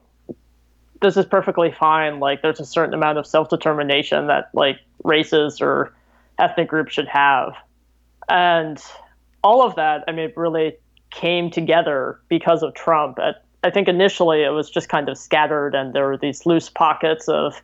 this 1.03 1.17
is 1.17 1.27
perfectly 1.27 1.71
fine. 1.71 2.21
Like, 2.21 2.43
there's 2.43 2.61
a 2.61 2.65
certain 2.65 2.95
amount 2.95 3.19
of 3.19 3.27
self-determination 3.27 4.29
that 4.29 4.51
like 4.55 4.79
races 5.05 5.61
or 5.61 5.93
ethnic 6.39 6.69
groups 6.69 6.95
should 6.95 7.09
have, 7.09 7.55
and 8.29 8.83
all 9.45 9.63
of 9.63 9.77
that. 9.77 10.05
I 10.09 10.13
mean, 10.13 10.33
really 10.37 10.77
came 11.11 11.51
together 11.51 12.21
because 12.29 12.63
of 12.63 12.75
Trump. 12.75 13.19
At, 13.19 13.45
I 13.63 13.71
think 13.71 13.89
initially 13.89 14.43
it 14.43 14.51
was 14.51 14.71
just 14.71 14.89
kind 14.89 15.09
of 15.09 15.19
scattered, 15.19 15.75
and 15.75 15.93
there 15.93 16.07
were 16.07 16.17
these 16.17 16.47
loose 16.47 16.71
pockets 16.71 17.29
of, 17.29 17.61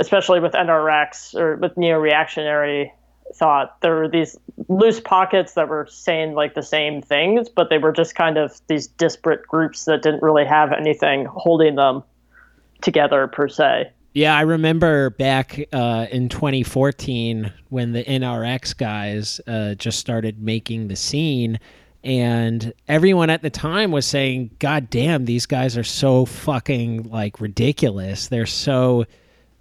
especially 0.00 0.40
with 0.40 0.52
NRX 0.52 1.34
or 1.34 1.56
with 1.56 1.76
neo-reactionary 1.76 2.92
thought 3.34 3.80
there 3.80 3.94
were 3.94 4.08
these 4.08 4.36
loose 4.68 4.98
pockets 4.98 5.54
that 5.54 5.68
were 5.68 5.86
saying 5.88 6.34
like 6.34 6.54
the 6.54 6.62
same 6.62 7.00
things, 7.00 7.48
but 7.48 7.70
they 7.70 7.78
were 7.78 7.92
just 7.92 8.16
kind 8.16 8.36
of 8.36 8.60
these 8.66 8.88
disparate 8.88 9.46
groups 9.46 9.84
that 9.84 10.02
didn't 10.02 10.22
really 10.22 10.44
have 10.44 10.72
anything 10.72 11.26
holding 11.26 11.76
them 11.76 12.02
together 12.82 13.26
per 13.26 13.48
se. 13.48 13.90
Yeah, 14.12 14.36
I 14.36 14.40
remember 14.40 15.10
back 15.10 15.68
uh, 15.72 16.06
in 16.10 16.28
2014 16.28 17.52
when 17.68 17.92
the 17.92 18.02
NRX 18.02 18.76
guys 18.76 19.40
uh, 19.46 19.74
just 19.74 20.00
started 20.00 20.42
making 20.42 20.88
the 20.88 20.96
scene, 20.96 21.60
and 22.02 22.72
everyone 22.88 23.30
at 23.30 23.42
the 23.42 23.50
time 23.50 23.92
was 23.92 24.06
saying, 24.06 24.50
"God 24.58 24.90
damn, 24.90 25.26
these 25.26 25.46
guys 25.46 25.76
are 25.78 25.84
so 25.84 26.24
fucking 26.24 27.04
like 27.04 27.40
ridiculous. 27.40 28.26
They're 28.26 28.46
so 28.46 29.04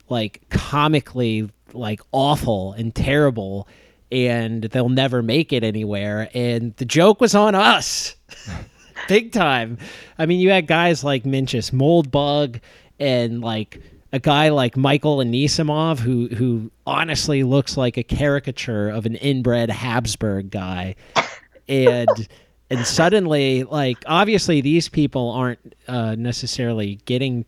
like 0.10 0.42
comically 0.50 1.50
like 1.74 2.02
awful 2.12 2.74
and 2.74 2.94
terrible 2.94 3.68
and 4.12 4.64
they'll 4.64 4.90
never 4.90 5.22
make 5.22 5.54
it 5.54 5.64
anywhere 5.64 6.30
and 6.34 6.76
the 6.78 6.86
joke 6.86 7.22
was 7.22 7.36
on 7.36 7.56
us 7.56 8.16
big 9.08 9.32
time 9.32 9.78
i 10.18 10.26
mean 10.26 10.40
you 10.40 10.50
had 10.50 10.68
guys 10.68 11.04
like 11.04 11.24
Mencius 11.24 11.72
Moldbug 11.72 12.60
and 13.00 13.42
like 13.42 13.82
a 14.12 14.20
guy 14.20 14.50
like 14.50 14.76
Michael 14.76 15.18
Anisimov 15.18 16.00
who 16.00 16.28
who 16.28 16.72
honestly 16.86 17.44
looks 17.44 17.78
like 17.78 17.98
a 17.98 18.04
caricature 18.04 18.90
of 18.90 19.06
an 19.06 19.16
inbred 19.16 19.70
Habsburg 19.70 20.50
guy. 20.50 20.96
And 21.68 22.28
and 22.70 22.86
suddenly 22.86 23.64
like 23.64 23.98
obviously 24.06 24.62
these 24.62 24.90
people 24.90 25.32
aren't 25.32 25.76
uh, 25.88 26.16
necessarily 26.16 26.96
getting 27.06 27.46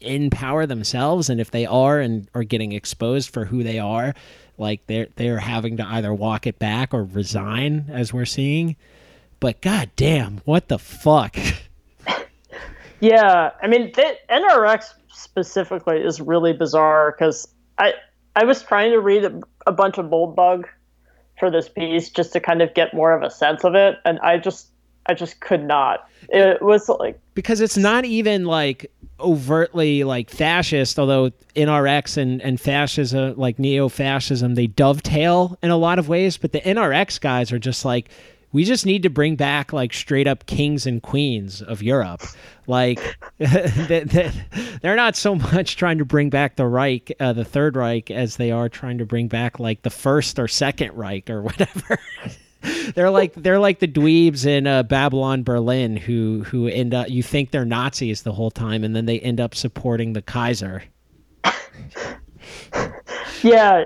in 0.00 0.30
power 0.30 0.66
themselves 0.66 1.30
and 1.30 1.40
if 1.40 1.50
they 1.50 1.66
are 1.66 1.98
and 1.98 2.28
are 2.34 2.44
getting 2.44 2.72
exposed 2.72 3.30
for 3.30 3.46
who 3.46 3.62
they 3.62 3.78
are 3.78 4.14
like 4.58 4.86
they're 4.86 5.08
they're 5.16 5.38
having 5.38 5.76
to 5.78 5.86
either 5.86 6.12
walk 6.12 6.46
it 6.46 6.58
back 6.58 6.94
or 6.94 7.04
resign 7.04 7.86
as 7.88 8.12
we're 8.12 8.24
seeing. 8.24 8.76
But 9.40 9.60
god 9.60 9.90
damn 9.96 10.38
what 10.44 10.68
the 10.68 10.78
fuck 10.78 11.36
yeah 13.04 13.50
i 13.62 13.66
mean 13.66 13.92
nrx 13.92 14.94
specifically 15.08 15.98
is 15.98 16.20
really 16.20 16.52
bizarre 16.52 17.12
because 17.12 17.46
i 17.78 17.92
i 18.36 18.44
was 18.44 18.62
trying 18.62 18.90
to 18.90 19.00
read 19.00 19.24
a, 19.24 19.40
a 19.66 19.72
bunch 19.72 19.98
of 19.98 20.06
Moldbug 20.06 20.64
for 21.38 21.50
this 21.50 21.68
piece 21.68 22.10
just 22.10 22.32
to 22.32 22.40
kind 22.40 22.62
of 22.62 22.72
get 22.74 22.94
more 22.94 23.12
of 23.12 23.22
a 23.22 23.30
sense 23.30 23.64
of 23.64 23.74
it 23.74 23.96
and 24.04 24.18
i 24.20 24.38
just 24.38 24.68
i 25.06 25.14
just 25.14 25.40
could 25.40 25.62
not 25.62 26.08
it 26.28 26.62
was 26.62 26.88
like 26.88 27.20
because 27.34 27.60
it's 27.60 27.76
not 27.76 28.04
even 28.04 28.44
like 28.44 28.90
overtly 29.20 30.04
like 30.04 30.30
fascist, 30.30 30.98
although 30.98 31.30
NRX 31.56 32.16
and, 32.16 32.42
and 32.42 32.60
fascism, 32.60 33.34
like 33.36 33.58
neo 33.58 33.88
fascism, 33.88 34.54
they 34.54 34.66
dovetail 34.66 35.58
in 35.62 35.70
a 35.70 35.76
lot 35.76 35.98
of 35.98 36.08
ways. 36.08 36.36
But 36.36 36.52
the 36.52 36.60
NRX 36.60 37.20
guys 37.20 37.52
are 37.52 37.58
just 37.58 37.84
like, 37.84 38.10
we 38.54 38.64
just 38.64 38.86
need 38.86 39.02
to 39.02 39.10
bring 39.10 39.34
back 39.34 39.72
like 39.72 39.92
straight 39.92 40.28
up 40.28 40.46
kings 40.46 40.86
and 40.86 41.02
queens 41.02 41.60
of 41.60 41.82
Europe. 41.82 42.22
Like, 42.68 43.00
they're 43.38 44.96
not 44.96 45.16
so 45.16 45.34
much 45.34 45.76
trying 45.76 45.98
to 45.98 46.04
bring 46.04 46.30
back 46.30 46.54
the 46.54 46.66
Reich, 46.66 47.12
uh, 47.18 47.32
the 47.32 47.44
Third 47.44 47.74
Reich, 47.76 48.12
as 48.12 48.36
they 48.36 48.52
are 48.52 48.68
trying 48.68 48.98
to 48.98 49.04
bring 49.04 49.26
back 49.26 49.58
like 49.58 49.82
the 49.82 49.90
First 49.90 50.38
or 50.38 50.46
Second 50.46 50.94
Reich 50.94 51.28
or 51.28 51.42
whatever 51.48 51.98
they're 52.94 53.10
like 53.10 53.34
they're 53.34 53.58
like 53.58 53.80
the 53.80 53.88
dweebs 53.88 54.46
in 54.46 54.66
uh, 54.66 54.82
Babylon 54.84 55.42
Berlin 55.42 55.98
who 55.98 56.44
who 56.44 56.66
end 56.66 56.94
up 56.94 57.10
you 57.10 57.22
think 57.22 57.50
they're 57.50 57.66
Nazis 57.66 58.22
the 58.22 58.32
whole 58.32 58.50
time 58.50 58.84
and 58.84 58.96
then 58.96 59.04
they 59.04 59.20
end 59.20 59.38
up 59.38 59.54
supporting 59.54 60.14
the 60.14 60.22
Kaiser. 60.22 60.82
yeah, 63.42 63.84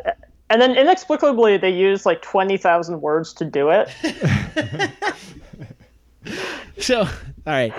and 0.50 0.60
then 0.60 0.76
inexplicably 0.76 1.56
they 1.56 1.70
use 1.70 2.06
like 2.06 2.22
twenty 2.22 2.56
thousand 2.56 3.00
words 3.00 3.32
to 3.34 3.44
do 3.44 3.70
it. 3.70 3.88
so, 6.78 7.00
all 7.00 7.08
right, 7.46 7.72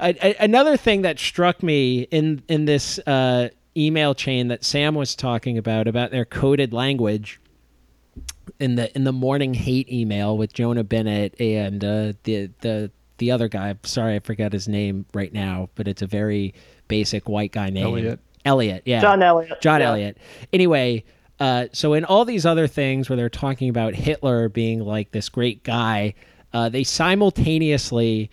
another 0.00 0.76
thing 0.76 1.02
that 1.02 1.18
struck 1.18 1.62
me 1.62 2.02
in 2.10 2.42
in 2.48 2.64
this 2.64 2.98
uh, 3.00 3.48
email 3.76 4.14
chain 4.14 4.48
that 4.48 4.64
Sam 4.64 4.94
was 4.94 5.14
talking 5.14 5.58
about 5.58 5.86
about 5.86 6.10
their 6.10 6.24
coded 6.24 6.72
language 6.72 7.40
in 8.58 8.76
the 8.76 8.94
in 8.96 9.04
the 9.04 9.12
morning 9.12 9.54
hate 9.54 9.90
email 9.92 10.36
with 10.36 10.52
Jonah 10.52 10.84
Bennett 10.84 11.38
and 11.40 11.84
uh, 11.84 12.12
the 12.24 12.50
the 12.60 12.90
the 13.18 13.30
other 13.30 13.48
guy. 13.48 13.76
Sorry, 13.82 14.16
I 14.16 14.18
forgot 14.20 14.52
his 14.52 14.68
name 14.68 15.06
right 15.14 15.32
now, 15.32 15.68
but 15.74 15.88
it's 15.88 16.02
a 16.02 16.06
very 16.06 16.54
basic 16.88 17.28
white 17.28 17.52
guy 17.52 17.70
name. 17.70 17.86
Elliot. 17.86 18.20
Elliot, 18.44 18.82
yeah. 18.84 19.00
John 19.00 19.22
Elliot. 19.22 19.60
John 19.60 19.80
yeah. 19.80 19.88
Elliot. 19.88 20.18
Anyway, 20.52 21.04
uh, 21.38 21.66
so 21.72 21.92
in 21.92 22.04
all 22.04 22.24
these 22.24 22.46
other 22.46 22.66
things 22.66 23.08
where 23.08 23.16
they're 23.16 23.28
talking 23.28 23.68
about 23.68 23.94
Hitler 23.94 24.48
being 24.48 24.80
like 24.80 25.10
this 25.10 25.28
great 25.28 25.62
guy, 25.62 26.14
uh, 26.52 26.68
they 26.68 26.84
simultaneously 26.84 28.30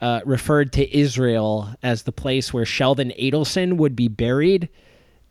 uh, 0.00 0.20
referred 0.24 0.72
to 0.74 0.96
Israel 0.96 1.74
as 1.82 2.02
the 2.02 2.12
place 2.12 2.52
where 2.52 2.64
Sheldon 2.64 3.12
Adelson 3.18 3.76
would 3.76 3.94
be 3.94 4.08
buried. 4.08 4.68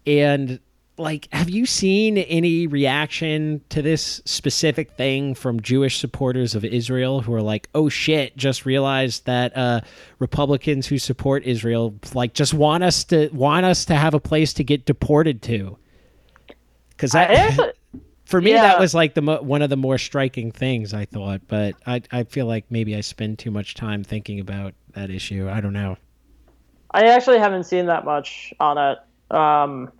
And 0.06 0.60
like 0.98 1.28
have 1.34 1.50
you 1.50 1.66
seen 1.66 2.18
any 2.18 2.68
reaction 2.68 3.62
to 3.70 3.82
this 3.82 4.22
specific 4.26 4.92
thing 4.92 5.36
from 5.36 5.62
Jewish 5.62 5.98
supporters 5.98 6.56
of 6.56 6.64
Israel 6.64 7.22
who 7.22 7.34
are 7.34 7.42
like, 7.42 7.68
"Oh 7.76 7.90
shit, 7.90 8.38
just 8.38 8.66
realized 8.66 9.26
that 9.26 9.56
uh, 9.58 9.82
Republicans 10.20 10.88
who 10.88 10.98
support 10.98 11.44
Israel 11.44 11.96
like 12.14 12.34
just 12.34 12.54
want 12.54 12.84
us 12.84 13.04
to 13.06 13.30
want 13.34 13.66
us 13.66 13.84
to 13.86 13.96
have 13.96 14.14
a 14.14 14.20
place 14.20 14.54
to 14.54 14.64
get 14.64 14.86
deported 14.86 15.42
to." 15.44 15.78
Cuz 16.98 17.12
for 18.26 18.42
me 18.42 18.52
yeah. 18.52 18.62
that 18.62 18.80
was 18.80 18.94
like 18.94 19.14
the 19.14 19.22
mo- 19.22 19.42
one 19.42 19.62
of 19.62 19.70
the 19.70 19.78
more 19.78 19.98
striking 19.98 20.52
things 20.52 20.94
I 20.94 21.06
thought, 21.06 21.42
but 21.48 21.76
I 21.86 22.02
I 22.12 22.24
feel 22.24 22.46
like 22.46 22.66
maybe 22.70 22.96
I 22.96 23.02
spend 23.02 23.40
too 23.40 23.52
much 23.52 23.76
time 23.76 24.04
thinking 24.04 24.40
about 24.40 24.74
that 24.94 25.10
issue. 25.10 25.50
I 25.50 25.62
don't 25.62 25.74
know. 25.74 25.98
I 26.92 27.08
actually 27.08 27.40
haven't 27.40 27.66
seen 27.66 27.88
that 27.88 28.06
much 28.06 28.54
on 28.60 28.78
it. 28.78 28.98
Um, 29.36 29.92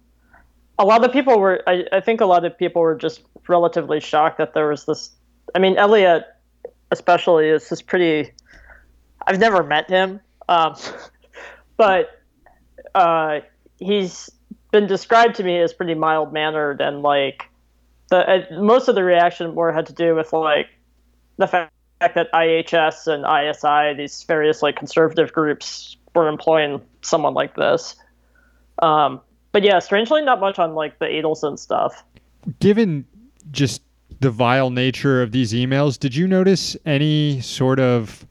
a 0.78 0.86
lot 0.86 1.04
of 1.04 1.12
people 1.12 1.40
were 1.40 1.64
I, 1.68 1.86
I 1.92 2.00
think 2.00 2.22
a 2.22 2.26
lot 2.26 2.46
of 2.46 2.58
people 2.58 2.82
were 2.82 2.96
just 2.96 3.22
relatively 3.48 4.00
shocked 4.00 4.38
that 4.40 4.54
there 4.54 4.68
was 4.70 4.86
this 4.86 5.12
i 5.54 5.60
mean 5.60 5.78
elliot 5.78 6.26
especially 6.92 7.50
is 7.50 7.70
just 7.70 7.86
pretty 7.88 8.32
i've 9.28 9.40
never 9.40 9.64
met 9.64 9.90
him 9.90 10.20
um, 10.50 10.76
but 11.78 12.22
uh, 12.94 13.40
he's 13.80 14.30
been 14.76 14.88
described 14.88 15.36
to 15.36 15.44
me 15.44 15.58
as 15.62 15.74
pretty 15.74 15.94
mild 15.94 16.34
mannered 16.34 16.82
and 16.82 17.02
like 17.02 17.46
the 18.10 18.30
uh, 18.30 18.62
most 18.62 18.90
of 18.90 18.96
the 18.96 19.06
reaction 19.06 19.56
more 19.56 19.72
had 19.72 19.86
to 19.86 19.94
do 19.94 20.14
with 20.14 20.34
like 20.34 20.68
the 21.38 21.48
fact 21.48 21.72
that 22.02 22.30
IHS 22.34 23.08
and 23.08 23.24
ISI, 23.24 23.98
these 23.98 24.24
various 24.24 24.62
like 24.62 24.76
conservative 24.76 25.32
groups, 25.32 25.96
were 26.14 26.28
employing 26.28 26.82
someone 27.02 27.34
like 27.34 27.56
this. 27.56 27.96
Um, 28.82 29.22
but 29.54 29.64
yeah, 29.64 29.80
strangely 29.80 30.22
not 30.22 30.42
much 30.42 30.60
on 30.60 30.76
like 30.76 31.00
the 31.00 31.06
Adelson 31.06 31.58
stuff. 31.58 32.04
Given 32.60 33.06
just 33.52 33.82
the 34.20 34.30
vile 34.30 34.72
nature 34.72 35.22
of 35.22 35.32
these 35.32 35.54
emails, 35.54 35.98
did 35.98 36.14
you 36.18 36.28
notice 36.28 36.76
any 36.86 37.40
sort 37.40 37.80
of 37.80 38.28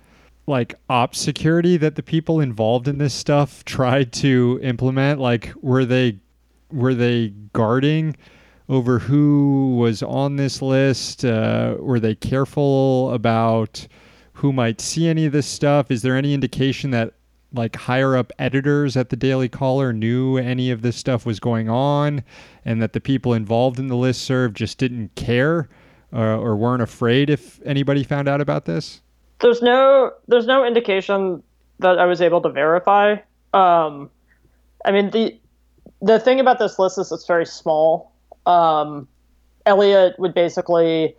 like 0.46 0.74
op 0.90 1.14
security 1.14 1.78
that 1.78 1.94
the 1.94 2.02
people 2.02 2.38
involved 2.38 2.86
in 2.86 2.98
this 2.98 3.14
stuff 3.14 3.64
tried 3.64 4.12
to 4.12 4.60
implement? 4.62 5.20
Like, 5.20 5.54
were 5.62 5.86
they 5.86 6.18
were 6.75 6.95
they 6.95 7.28
guarding 7.52 8.16
over 8.69 8.99
who 8.99 9.76
was 9.76 10.02
on 10.02 10.37
this 10.37 10.61
list? 10.61 11.25
Uh, 11.25 11.76
were 11.78 12.00
they 12.00 12.14
careful 12.14 13.12
about 13.12 13.87
who 14.35 14.52
might 14.52 14.81
see 14.81 15.07
any 15.07 15.26
of 15.26 15.33
this 15.33 15.47
stuff? 15.47 15.90
Is 15.90 16.02
there 16.02 16.16
any 16.16 16.35
indication 16.35 16.90
that 16.90 17.14
like 17.52 17.76
higher 17.76 18.16
up 18.16 18.33
editors 18.38 18.97
at 18.97 19.11
the 19.11 19.16
Daily 19.16 19.49
Caller 19.49 19.93
knew 19.93 20.37
any 20.37 20.71
of 20.71 20.83
this 20.83 20.97
stuff 20.97 21.25
was 21.25 21.38
going 21.38 21.69
on, 21.69 22.25
and 22.64 22.83
that 22.83 22.93
the 22.93 23.00
people 23.00 23.33
involved 23.33 23.78
in 23.78 23.87
the 23.87 23.97
list 23.97 24.23
serve 24.23 24.54
just 24.54 24.78
didn't 24.78 25.14
care 25.14 25.69
uh, 26.12 26.38
or 26.38 26.57
weren't 26.57 26.83
afraid 26.83 27.31
if 27.31 27.61
anybody 27.64 28.02
found 28.02 28.28
out 28.28 28.40
about 28.40 28.64
this? 28.64 29.00
There's 29.40 29.62
no 29.62 30.12
there's 30.26 30.47
no 30.47 30.64
indication 30.64 31.43
that 31.78 31.99
I 31.99 32.07
was 32.07 32.21
able 32.21 32.40
to 32.43 32.49
verify. 32.49 33.16
Um, 33.52 34.11
I 34.85 34.90
mean 34.90 35.11
the 35.11 35.38
the 36.02 36.18
thing 36.18 36.40
about 36.40 36.58
this 36.58 36.78
list 36.78 36.98
is 36.98 37.12
it's 37.12 37.26
very 37.26 37.46
small. 37.46 38.12
Um, 38.46 39.08
Elliot 39.66 40.18
would 40.18 40.34
basically 40.34 41.16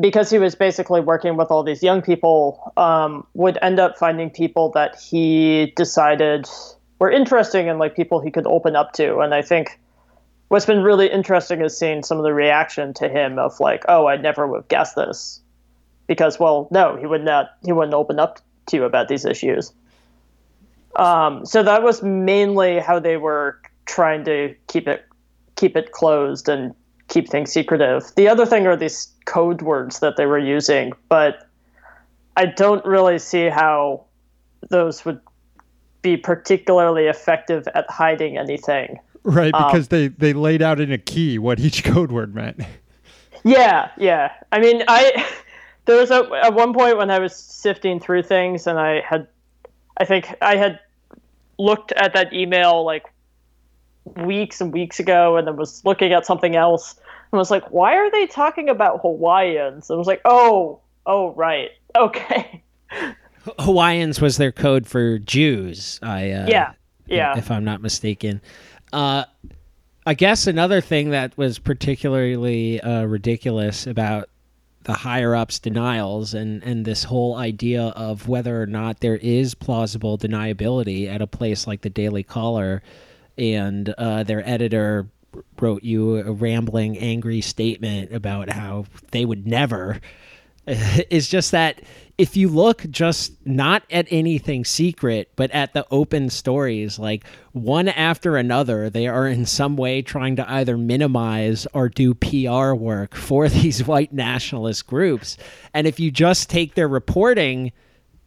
because 0.00 0.30
he 0.30 0.38
was 0.38 0.54
basically 0.54 1.00
working 1.00 1.36
with 1.36 1.50
all 1.50 1.62
these 1.62 1.82
young 1.82 2.02
people, 2.02 2.72
um, 2.76 3.26
would 3.34 3.58
end 3.62 3.80
up 3.80 3.98
finding 3.98 4.30
people 4.30 4.70
that 4.70 4.98
he 4.98 5.72
decided 5.76 6.46
were 6.98 7.10
interesting 7.10 7.68
and 7.68 7.78
like 7.78 7.96
people 7.96 8.20
he 8.20 8.30
could 8.30 8.46
open 8.46 8.76
up 8.76 8.92
to. 8.92 9.18
And 9.18 9.34
I 9.34 9.42
think 9.42 9.78
what's 10.48 10.66
been 10.66 10.82
really 10.82 11.10
interesting 11.10 11.60
is 11.60 11.76
seeing 11.76 12.02
some 12.02 12.18
of 12.18 12.24
the 12.24 12.32
reaction 12.32 12.94
to 12.94 13.08
him 13.08 13.38
of 13.38 13.58
like, 13.60 13.84
oh, 13.88 14.06
I 14.06 14.16
never 14.16 14.46
would 14.46 14.58
have 14.58 14.68
guessed 14.68 14.96
this, 14.96 15.40
because 16.06 16.38
well, 16.38 16.68
no, 16.70 16.96
he 16.96 17.06
would 17.06 17.24
not, 17.24 17.50
he 17.64 17.72
wouldn't 17.72 17.94
open 17.94 18.18
up 18.18 18.40
to 18.66 18.76
you 18.76 18.84
about 18.84 19.08
these 19.08 19.24
issues. 19.24 19.72
Um, 20.96 21.44
so 21.44 21.62
that 21.62 21.82
was 21.82 22.02
mainly 22.02 22.78
how 22.78 22.98
they 22.98 23.16
were 23.16 23.60
trying 23.86 24.24
to 24.24 24.54
keep 24.68 24.88
it 24.88 25.04
keep 25.56 25.76
it 25.76 25.92
closed 25.92 26.48
and 26.48 26.74
keep 27.08 27.28
things 27.28 27.52
secretive. 27.52 28.10
The 28.16 28.28
other 28.28 28.46
thing 28.46 28.66
are 28.66 28.76
these 28.76 29.08
code 29.24 29.62
words 29.62 30.00
that 30.00 30.16
they 30.16 30.26
were 30.26 30.38
using, 30.38 30.92
but 31.08 31.48
I 32.36 32.46
don't 32.46 32.84
really 32.84 33.18
see 33.18 33.46
how 33.46 34.04
those 34.70 35.04
would 35.04 35.20
be 36.02 36.16
particularly 36.16 37.06
effective 37.06 37.68
at 37.74 37.88
hiding 37.90 38.36
anything. 38.36 38.98
Right, 39.22 39.54
um, 39.54 39.66
because 39.66 39.86
um, 39.86 39.88
they 39.90 40.08
they 40.08 40.32
laid 40.32 40.62
out 40.62 40.80
in 40.80 40.92
a 40.92 40.98
key 40.98 41.38
what 41.38 41.58
each 41.60 41.84
code 41.84 42.12
word 42.12 42.34
meant. 42.34 42.60
Yeah, 43.44 43.90
yeah. 43.98 44.32
I 44.52 44.60
mean, 44.60 44.82
I 44.88 45.26
there 45.84 45.98
was 45.98 46.10
a 46.10 46.28
at 46.42 46.54
one 46.54 46.72
point 46.72 46.98
when 46.98 47.10
I 47.10 47.18
was 47.18 47.34
sifting 47.34 48.00
through 48.00 48.22
things 48.24 48.66
and 48.66 48.78
I 48.78 49.00
had 49.00 49.28
I 49.96 50.04
think 50.04 50.34
I 50.42 50.56
had 50.56 50.80
looked 51.58 51.92
at 51.92 52.14
that 52.14 52.32
email 52.32 52.84
like 52.84 53.04
weeks 54.16 54.60
and 54.60 54.72
weeks 54.72 55.00
ago 55.00 55.36
and 55.36 55.46
then 55.46 55.56
was 55.56 55.84
looking 55.84 56.12
at 56.12 56.26
something 56.26 56.56
else 56.56 56.94
and 57.32 57.38
was 57.38 57.50
like, 57.50 57.64
why 57.70 57.94
are 57.94 58.10
they 58.10 58.26
talking 58.26 58.68
about 58.68 59.00
Hawaiians? 59.00 59.90
I 59.90 59.94
was 59.94 60.06
like, 60.06 60.20
oh, 60.24 60.80
oh, 61.06 61.32
right. 61.32 61.70
Okay. 61.96 62.62
Hawaiians 63.58 64.20
was 64.20 64.36
their 64.36 64.52
code 64.52 64.86
for 64.86 65.18
Jews. 65.18 65.98
I 66.02 66.30
uh, 66.30 66.46
yeah, 66.48 66.72
yeah. 67.06 67.36
If 67.36 67.50
I'm 67.50 67.64
not 67.64 67.82
mistaken, 67.82 68.40
uh, 68.92 69.24
I 70.06 70.14
guess 70.14 70.46
another 70.46 70.80
thing 70.80 71.10
that 71.10 71.36
was 71.36 71.58
particularly 71.58 72.80
uh, 72.80 73.04
ridiculous 73.04 73.86
about 73.86 74.28
the 74.84 74.92
higher 74.92 75.34
ups 75.34 75.58
denials 75.58 76.34
and 76.34 76.62
and 76.62 76.84
this 76.84 77.04
whole 77.04 77.36
idea 77.36 77.82
of 77.82 78.28
whether 78.28 78.62
or 78.62 78.66
not 78.66 79.00
there 79.00 79.16
is 79.16 79.54
plausible 79.54 80.16
deniability 80.16 81.08
at 81.08 81.20
a 81.20 81.26
place 81.26 81.66
like 81.66 81.80
the 81.80 81.90
Daily 81.90 82.22
Caller, 82.22 82.82
and 83.36 83.88
uh, 83.90 84.22
their 84.22 84.46
editor 84.48 85.08
wrote 85.60 85.82
you 85.82 86.18
a 86.18 86.32
rambling, 86.32 86.98
angry 86.98 87.40
statement 87.40 88.12
about 88.12 88.50
how 88.50 88.86
they 89.10 89.24
would 89.24 89.46
never. 89.46 90.00
Is 91.10 91.28
just 91.28 91.50
that 91.50 91.82
if 92.16 92.36
you 92.36 92.48
look 92.48 92.88
just 92.90 93.32
not 93.44 93.82
at 93.90 94.06
anything 94.10 94.64
secret, 94.64 95.30
but 95.34 95.50
at 95.50 95.72
the 95.72 95.84
open 95.90 96.30
stories, 96.30 96.98
like 96.98 97.24
one 97.52 97.88
after 97.88 98.36
another, 98.36 98.88
they 98.88 99.08
are 99.08 99.26
in 99.26 99.46
some 99.46 99.76
way 99.76 100.00
trying 100.00 100.36
to 100.36 100.50
either 100.50 100.76
minimize 100.76 101.66
or 101.72 101.88
do 101.88 102.14
PR 102.14 102.74
work 102.74 103.14
for 103.14 103.48
these 103.48 103.84
white 103.84 104.12
nationalist 104.12 104.86
groups. 104.86 105.36
And 105.72 105.86
if 105.86 105.98
you 105.98 106.10
just 106.10 106.48
take 106.48 106.74
their 106.74 106.88
reporting, 106.88 107.72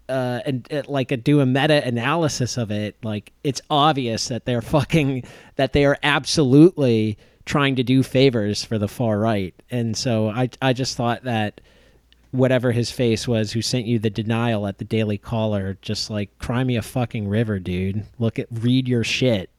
uh, 0.10 0.42
and 0.46 0.68
uh, 0.72 0.84
like 0.88 1.12
a, 1.12 1.18
do 1.18 1.40
a 1.40 1.46
meta 1.46 1.86
analysis 1.86 2.58
of 2.58 2.72
it, 2.72 2.98
like 3.04 3.32
it's 3.44 3.62
obvious 3.70 4.28
that 4.30 4.46
they're 4.46 4.62
fucking 4.62 5.24
that 5.56 5.74
they 5.74 5.86
are 5.86 5.98
absolutely 6.04 7.18
trying 7.46 7.76
to 7.78 7.84
do 7.84 8.04
favors 8.04 8.64
for 8.64 8.78
the 8.78 8.88
far 8.88 9.18
right. 9.18 9.54
And 9.70 9.96
so 9.96 10.30
I 10.30 10.50
I 10.62 10.74
just 10.74 10.98
thought 10.98 11.24
that 11.24 11.62
whatever 12.32 12.72
his 12.72 12.92
face 12.92 13.28
was 13.28 13.52
who 13.52 13.62
sent 13.62 13.86
you 13.86 14.00
the 14.00 14.10
denial 14.10 14.68
at 14.68 14.78
the 14.78 14.86
Daily 14.86 15.18
Caller, 15.18 15.78
just 15.82 16.10
like 16.10 16.38
cry 16.40 16.64
me 16.64 16.76
a 16.76 16.82
fucking 16.82 17.28
river, 17.28 17.60
dude. 17.60 18.06
Look 18.20 18.40
at 18.40 18.48
read 18.52 18.88
your 18.88 19.04
shit. 19.04 19.50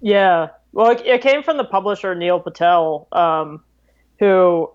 Yeah. 0.00 0.48
Well, 0.72 0.90
it, 0.90 1.04
it 1.04 1.22
came 1.22 1.42
from 1.42 1.56
the 1.56 1.64
publisher 1.64 2.14
Neil 2.14 2.40
Patel, 2.40 3.08
um, 3.12 3.62
who 4.18 4.70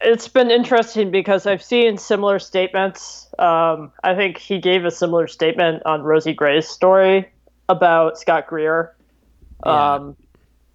it's 0.00 0.28
been 0.28 0.50
interesting 0.50 1.10
because 1.10 1.46
I've 1.46 1.62
seen 1.62 1.98
similar 1.98 2.38
statements. 2.38 3.28
Um, 3.38 3.92
I 4.02 4.14
think 4.14 4.38
he 4.38 4.58
gave 4.58 4.84
a 4.84 4.90
similar 4.90 5.26
statement 5.26 5.82
on 5.86 6.02
Rosie 6.02 6.34
Gray's 6.34 6.68
story 6.68 7.28
about 7.68 8.18
Scott 8.18 8.46
Greer. 8.46 8.94
Yeah. 9.64 9.94
Um, 9.94 10.16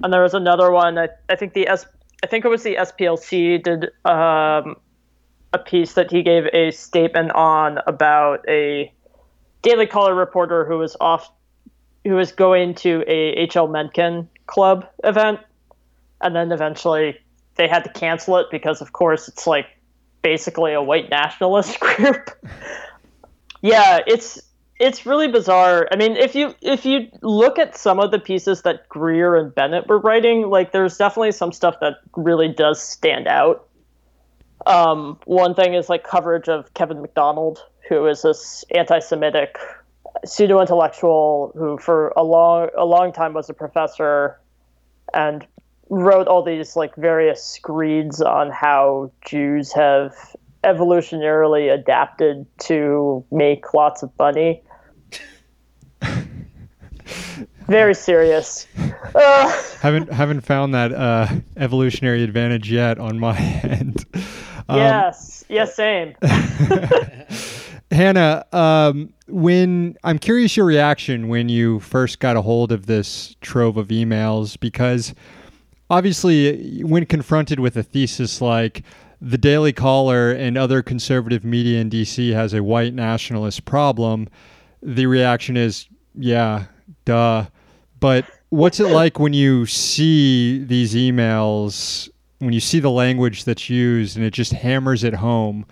and 0.03 0.11
there 0.11 0.23
was 0.23 0.33
another 0.33 0.71
one. 0.71 0.97
I, 0.97 1.09
I 1.29 1.35
think 1.35 1.53
the 1.53 1.67
S, 1.67 1.85
I 2.23 2.27
think 2.27 2.45
it 2.45 2.49
was 2.49 2.63
the 2.63 2.75
SPLC 2.75 3.63
did 3.63 3.85
um, 4.05 4.75
a 5.53 5.59
piece 5.59 5.93
that 5.93 6.11
he 6.11 6.23
gave 6.23 6.45
a 6.53 6.71
statement 6.71 7.31
on 7.31 7.79
about 7.87 8.47
a 8.47 8.91
Daily 9.61 9.87
Caller 9.87 10.15
reporter 10.15 10.65
who 10.65 10.77
was 10.77 10.95
off, 10.99 11.31
who 12.03 12.13
was 12.13 12.31
going 12.31 12.75
to 12.75 13.03
a 13.07 13.29
H.L. 13.33 13.67
Mencken 13.67 14.29
club 14.47 14.87
event, 15.03 15.39
and 16.21 16.35
then 16.35 16.51
eventually 16.51 17.19
they 17.55 17.67
had 17.67 17.83
to 17.83 17.89
cancel 17.91 18.37
it 18.37 18.47
because, 18.51 18.81
of 18.81 18.93
course, 18.93 19.27
it's 19.27 19.45
like 19.45 19.67
basically 20.21 20.73
a 20.73 20.81
white 20.81 21.09
nationalist 21.09 21.79
group. 21.79 22.29
yeah, 23.61 23.99
it's 24.07 24.39
it's 24.81 25.05
really 25.05 25.27
bizarre. 25.27 25.87
I 25.91 25.95
mean, 25.95 26.17
if 26.17 26.33
you 26.33 26.55
if 26.61 26.85
you 26.85 27.07
look 27.21 27.59
at 27.59 27.77
some 27.77 27.99
of 27.99 28.09
the 28.09 28.17
pieces 28.19 28.63
that 28.63 28.89
Greer 28.89 29.35
and 29.35 29.53
Bennett 29.53 29.87
were 29.87 29.99
writing, 29.99 30.49
like 30.49 30.71
there's 30.71 30.97
definitely 30.97 31.33
some 31.33 31.51
stuff 31.51 31.75
that 31.81 31.97
really 32.15 32.47
does 32.47 32.81
stand 32.81 33.27
out. 33.27 33.67
Um, 34.65 35.19
one 35.25 35.53
thing 35.53 35.75
is 35.75 35.87
like 35.87 36.03
coverage 36.03 36.49
of 36.49 36.73
Kevin 36.73 37.01
MacDonald, 37.01 37.63
who 37.89 38.07
is 38.07 38.23
this 38.23 38.65
anti-Semitic 38.71 39.55
pseudo-intellectual 40.25 41.51
who, 41.55 41.77
for 41.77 42.09
a 42.17 42.23
long 42.23 42.69
a 42.75 42.85
long 42.85 43.13
time, 43.13 43.33
was 43.33 43.49
a 43.49 43.53
professor 43.53 44.39
and 45.13 45.45
wrote 45.89 46.27
all 46.27 46.41
these 46.41 46.75
like 46.75 46.95
various 46.95 47.43
screeds 47.43 48.19
on 48.19 48.49
how 48.49 49.11
Jews 49.25 49.73
have 49.73 50.15
evolutionarily 50.63 51.71
adapted 51.71 52.47
to 52.61 53.23
make 53.31 53.75
lots 53.75 54.01
of 54.01 54.09
money. 54.17 54.63
Very 57.71 57.95
serious. 57.95 58.67
Uh, 59.15 59.63
haven't 59.79 60.11
haven't 60.11 60.41
found 60.41 60.73
that 60.73 60.91
uh, 60.91 61.25
evolutionary 61.55 62.21
advantage 62.21 62.69
yet 62.69 62.99
on 62.99 63.17
my 63.17 63.37
end. 63.63 64.05
Um, 64.67 64.77
yes. 64.77 65.45
Yes. 65.47 65.73
Same. 65.73 66.13
Hannah, 67.91 68.45
um, 68.51 69.13
when 69.27 69.95
I'm 70.03 70.19
curious 70.19 70.57
your 70.57 70.65
reaction 70.65 71.29
when 71.29 71.47
you 71.47 71.79
first 71.79 72.19
got 72.19 72.35
a 72.35 72.41
hold 72.41 72.73
of 72.73 72.87
this 72.87 73.37
trove 73.39 73.77
of 73.77 73.87
emails 73.87 74.59
because 74.59 75.15
obviously, 75.89 76.83
when 76.83 77.05
confronted 77.05 77.61
with 77.61 77.77
a 77.77 77.83
thesis 77.83 78.41
like 78.41 78.83
the 79.21 79.37
Daily 79.37 79.71
Caller 79.71 80.29
and 80.29 80.57
other 80.57 80.81
conservative 80.81 81.45
media 81.45 81.79
in 81.79 81.89
DC 81.89 82.33
has 82.33 82.53
a 82.53 82.61
white 82.61 82.93
nationalist 82.93 83.63
problem, 83.63 84.27
the 84.83 85.05
reaction 85.05 85.55
is, 85.55 85.87
yeah, 86.15 86.65
duh. 87.05 87.45
But 88.01 88.25
what's 88.49 88.81
it 88.81 88.87
like 88.87 89.17
when 89.17 89.31
you 89.31 89.65
see 89.65 90.61
these 90.65 90.93
emails, 90.93 92.09
when 92.39 92.51
you 92.51 92.59
see 92.59 92.81
the 92.81 92.91
language 92.91 93.45
that's 93.45 93.69
used 93.69 94.17
and 94.17 94.25
it 94.25 94.31
just 94.33 94.51
hammers 94.51 95.05
it 95.05 95.13
home? 95.13 95.65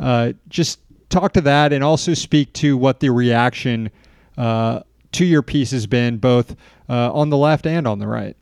Uh, 0.00 0.32
just 0.48 0.80
talk 1.10 1.32
to 1.34 1.40
that 1.42 1.72
and 1.72 1.84
also 1.84 2.14
speak 2.14 2.52
to 2.54 2.76
what 2.76 2.98
the 2.98 3.10
reaction 3.10 3.90
uh, 4.36 4.80
to 5.12 5.24
your 5.24 5.42
piece 5.42 5.70
has 5.70 5.86
been, 5.86 6.16
both 6.16 6.56
uh, 6.88 7.12
on 7.12 7.30
the 7.30 7.36
left 7.36 7.66
and 7.66 7.86
on 7.86 8.00
the 8.00 8.08
right. 8.08 8.36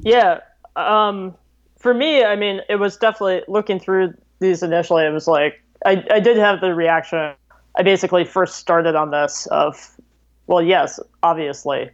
Yeah. 0.00 0.40
Um, 0.76 1.34
for 1.78 1.94
me, 1.94 2.24
I 2.24 2.36
mean, 2.36 2.60
it 2.68 2.76
was 2.76 2.96
definitely 2.96 3.42
looking 3.48 3.78
through 3.78 4.12
these 4.40 4.62
initially. 4.62 5.06
It 5.06 5.12
was 5.12 5.28
like 5.28 5.62
I, 5.86 6.04
I 6.10 6.20
did 6.20 6.36
have 6.36 6.60
the 6.60 6.74
reaction. 6.74 7.34
I 7.76 7.82
basically 7.82 8.24
first 8.24 8.56
started 8.56 8.94
on 8.94 9.10
this 9.10 9.46
of, 9.46 9.96
well, 10.46 10.62
yes, 10.62 11.00
obviously, 11.22 11.90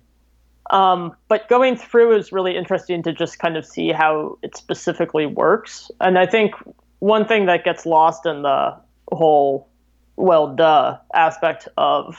um, 0.71 1.15
but 1.29 1.49
going 1.49 1.77
through 1.77 2.17
is 2.17 2.33
really 2.33 2.57
interesting 2.57 3.03
to 3.03 3.13
just 3.13 3.39
kind 3.39 3.57
of 3.57 3.67
see 3.67 3.91
how 3.91 4.39
it 4.43 4.57
specifically 4.57 5.27
works. 5.27 5.91
And 6.01 6.19
I 6.19 6.27
think 6.27 6.55
one 7.01 7.27
thing 7.27 7.47
that 7.47 7.65
gets 7.65 7.85
lost 7.85 8.25
in 8.25 8.43
the 8.43 8.77
whole 9.13 9.69
well 10.17 10.55
duh 10.55 10.97
aspect 11.15 11.69
of 11.77 12.17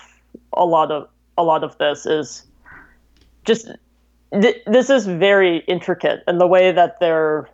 a 0.53 0.65
lot 0.65 0.91
of 0.91 1.07
a 1.37 1.43
lot 1.43 1.63
of 1.63 1.77
this 1.77 2.05
is 2.05 2.45
just 3.45 3.69
th- 4.33 4.61
this 4.65 4.89
is 4.89 5.05
very 5.05 5.59
intricate 5.67 6.23
and 6.27 6.41
the 6.41 6.47
way 6.47 6.71
that 6.71 6.99
they're 6.99 7.47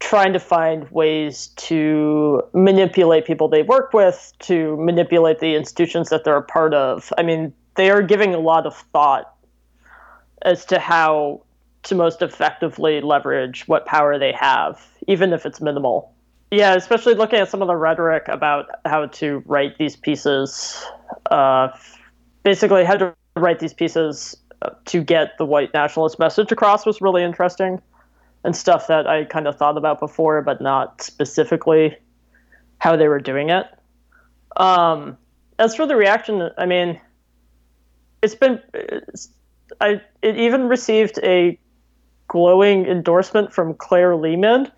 trying 0.00 0.32
to 0.32 0.40
find 0.40 0.88
ways 0.90 1.48
to 1.56 2.42
manipulate 2.52 3.24
people 3.24 3.48
they 3.48 3.62
work 3.62 3.92
with 3.92 4.32
to 4.38 4.76
manipulate 4.76 5.40
the 5.40 5.54
institutions 5.54 6.10
that 6.10 6.24
they're 6.24 6.36
a 6.36 6.42
part 6.42 6.74
of 6.74 7.12
i 7.16 7.22
mean 7.22 7.52
they 7.76 7.90
are 7.90 8.02
giving 8.02 8.34
a 8.34 8.38
lot 8.38 8.66
of 8.66 8.76
thought 8.92 9.33
as 10.44 10.64
to 10.64 10.78
how 10.78 11.40
to 11.82 11.94
most 11.94 12.22
effectively 12.22 13.00
leverage 13.00 13.66
what 13.68 13.84
power 13.86 14.18
they 14.18 14.32
have 14.32 14.86
even 15.06 15.32
if 15.32 15.44
it's 15.44 15.60
minimal 15.60 16.14
yeah, 16.54 16.74
especially 16.74 17.14
looking 17.14 17.40
at 17.40 17.48
some 17.48 17.62
of 17.62 17.68
the 17.68 17.76
rhetoric 17.76 18.28
about 18.28 18.70
how 18.84 19.06
to 19.06 19.42
write 19.46 19.76
these 19.78 19.96
pieces, 19.96 20.84
uh, 21.30 21.68
basically 22.44 22.84
how 22.84 22.96
to 22.96 23.14
write 23.36 23.58
these 23.58 23.74
pieces 23.74 24.36
uh, 24.62 24.70
to 24.84 25.02
get 25.02 25.36
the 25.38 25.44
white 25.44 25.74
nationalist 25.74 26.18
message 26.20 26.52
across 26.52 26.86
was 26.86 27.00
really 27.00 27.24
interesting, 27.24 27.82
and 28.44 28.54
stuff 28.54 28.86
that 28.86 29.06
I 29.08 29.24
kind 29.24 29.48
of 29.48 29.56
thought 29.56 29.76
about 29.76 29.98
before, 29.98 30.42
but 30.42 30.60
not 30.60 31.02
specifically 31.02 31.96
how 32.78 32.94
they 32.94 33.08
were 33.08 33.20
doing 33.20 33.50
it. 33.50 33.66
Um, 34.56 35.18
as 35.58 35.74
for 35.74 35.86
the 35.86 35.96
reaction, 35.96 36.50
I 36.56 36.66
mean, 36.66 37.00
it's 38.22 38.36
been, 38.36 38.60
I 39.80 40.00
it 40.22 40.36
even 40.36 40.68
received 40.68 41.18
a 41.22 41.58
glowing 42.28 42.86
endorsement 42.86 43.52
from 43.52 43.74
Claire 43.74 44.16
Lehmann. 44.16 44.70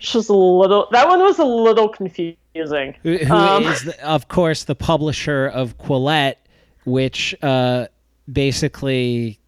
just 0.00 0.28
a 0.28 0.34
little. 0.34 0.88
That 0.92 1.08
one 1.08 1.20
was 1.20 1.38
a 1.38 1.44
little 1.44 1.88
confusing. 1.88 2.96
Who, 3.02 3.16
who 3.18 3.34
um, 3.34 3.64
is 3.64 3.84
the, 3.84 4.06
of 4.06 4.28
course, 4.28 4.64
the 4.64 4.74
publisher 4.74 5.46
of 5.46 5.78
Quillette, 5.78 6.36
which 6.84 7.34
uh, 7.42 7.86
basically 8.30 9.38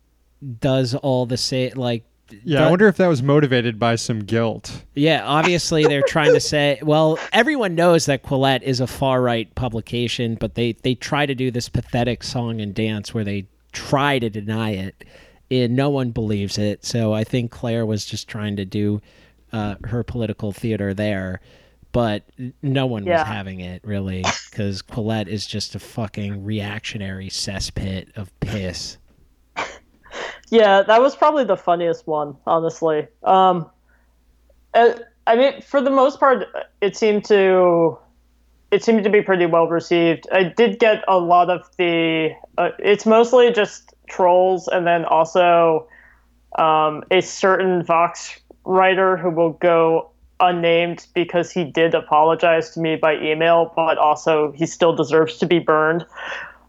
does 0.60 0.94
all 0.94 1.26
the 1.26 1.36
same. 1.36 1.72
Like, 1.74 2.04
yeah, 2.44 2.66
I 2.66 2.70
wonder 2.70 2.88
if 2.88 2.98
that 2.98 3.08
was 3.08 3.22
motivated 3.22 3.78
by 3.78 3.96
some 3.96 4.20
guilt. 4.20 4.84
Yeah, 4.94 5.22
obviously 5.24 5.84
they're 5.84 6.02
trying 6.02 6.34
to 6.34 6.40
say. 6.40 6.80
Well, 6.88 7.18
everyone 7.32 7.74
knows 7.74 8.06
that 8.06 8.22
Quillette 8.22 8.62
is 8.62 8.80
a 8.80 8.86
far 8.86 9.20
right 9.20 9.52
publication, 9.54 10.36
but 10.36 10.54
they 10.54 10.72
they 10.72 10.94
try 10.94 11.26
to 11.26 11.34
do 11.34 11.50
this 11.50 11.68
pathetic 11.68 12.22
song 12.22 12.60
and 12.60 12.74
dance 12.74 13.12
where 13.12 13.24
they 13.24 13.46
try 13.72 14.18
to 14.18 14.30
deny 14.30 14.70
it, 14.70 15.04
and 15.50 15.76
no 15.76 15.90
one 15.90 16.10
believes 16.10 16.58
it. 16.58 16.84
So 16.84 17.12
I 17.12 17.24
think 17.24 17.50
Claire 17.50 17.86
was 17.86 18.04
just 18.04 18.28
trying 18.28 18.56
to 18.56 18.64
do 18.64 19.00
uh, 19.52 19.76
her 19.84 20.02
political 20.02 20.52
theater 20.52 20.94
there, 20.94 21.40
but 21.92 22.24
no 22.62 22.86
one 22.86 23.04
yeah. 23.04 23.18
was 23.18 23.28
having 23.28 23.60
it 23.60 23.82
really 23.84 24.24
because 24.50 24.82
Quillette 24.82 25.28
is 25.28 25.46
just 25.46 25.74
a 25.74 25.78
fucking 25.78 26.44
reactionary 26.44 27.28
cesspit 27.28 28.16
of 28.16 28.38
piss. 28.40 28.98
Yeah, 30.50 30.82
that 30.82 31.00
was 31.02 31.14
probably 31.14 31.44
the 31.44 31.56
funniest 31.56 32.06
one, 32.06 32.36
honestly. 32.46 33.06
Um, 33.22 33.70
I 34.74 35.36
mean, 35.36 35.60
for 35.60 35.80
the 35.80 35.90
most 35.90 36.18
part, 36.18 36.46
it 36.80 36.96
seemed 36.96 37.24
to 37.26 37.98
it 38.70 38.84
seemed 38.84 39.04
to 39.04 39.10
be 39.10 39.22
pretty 39.22 39.46
well 39.46 39.68
received. 39.68 40.26
I 40.32 40.44
did 40.44 40.78
get 40.78 41.04
a 41.08 41.18
lot 41.18 41.50
of 41.50 41.68
the. 41.78 42.30
Uh, 42.56 42.70
it's 42.78 43.06
mostly 43.06 43.50
just 43.52 43.94
trolls, 44.08 44.68
and 44.68 44.86
then 44.86 45.04
also 45.04 45.88
um, 46.58 47.04
a 47.10 47.20
certain 47.20 47.82
Vox 47.82 48.38
writer 48.64 49.16
who 49.16 49.30
will 49.30 49.52
go 49.52 50.10
unnamed 50.40 51.06
because 51.14 51.50
he 51.50 51.64
did 51.64 51.94
apologize 51.94 52.70
to 52.70 52.80
me 52.80 52.96
by 52.96 53.16
email, 53.16 53.72
but 53.74 53.98
also 53.98 54.52
he 54.52 54.66
still 54.66 54.94
deserves 54.94 55.38
to 55.38 55.46
be 55.46 55.58
burned. 55.58 56.04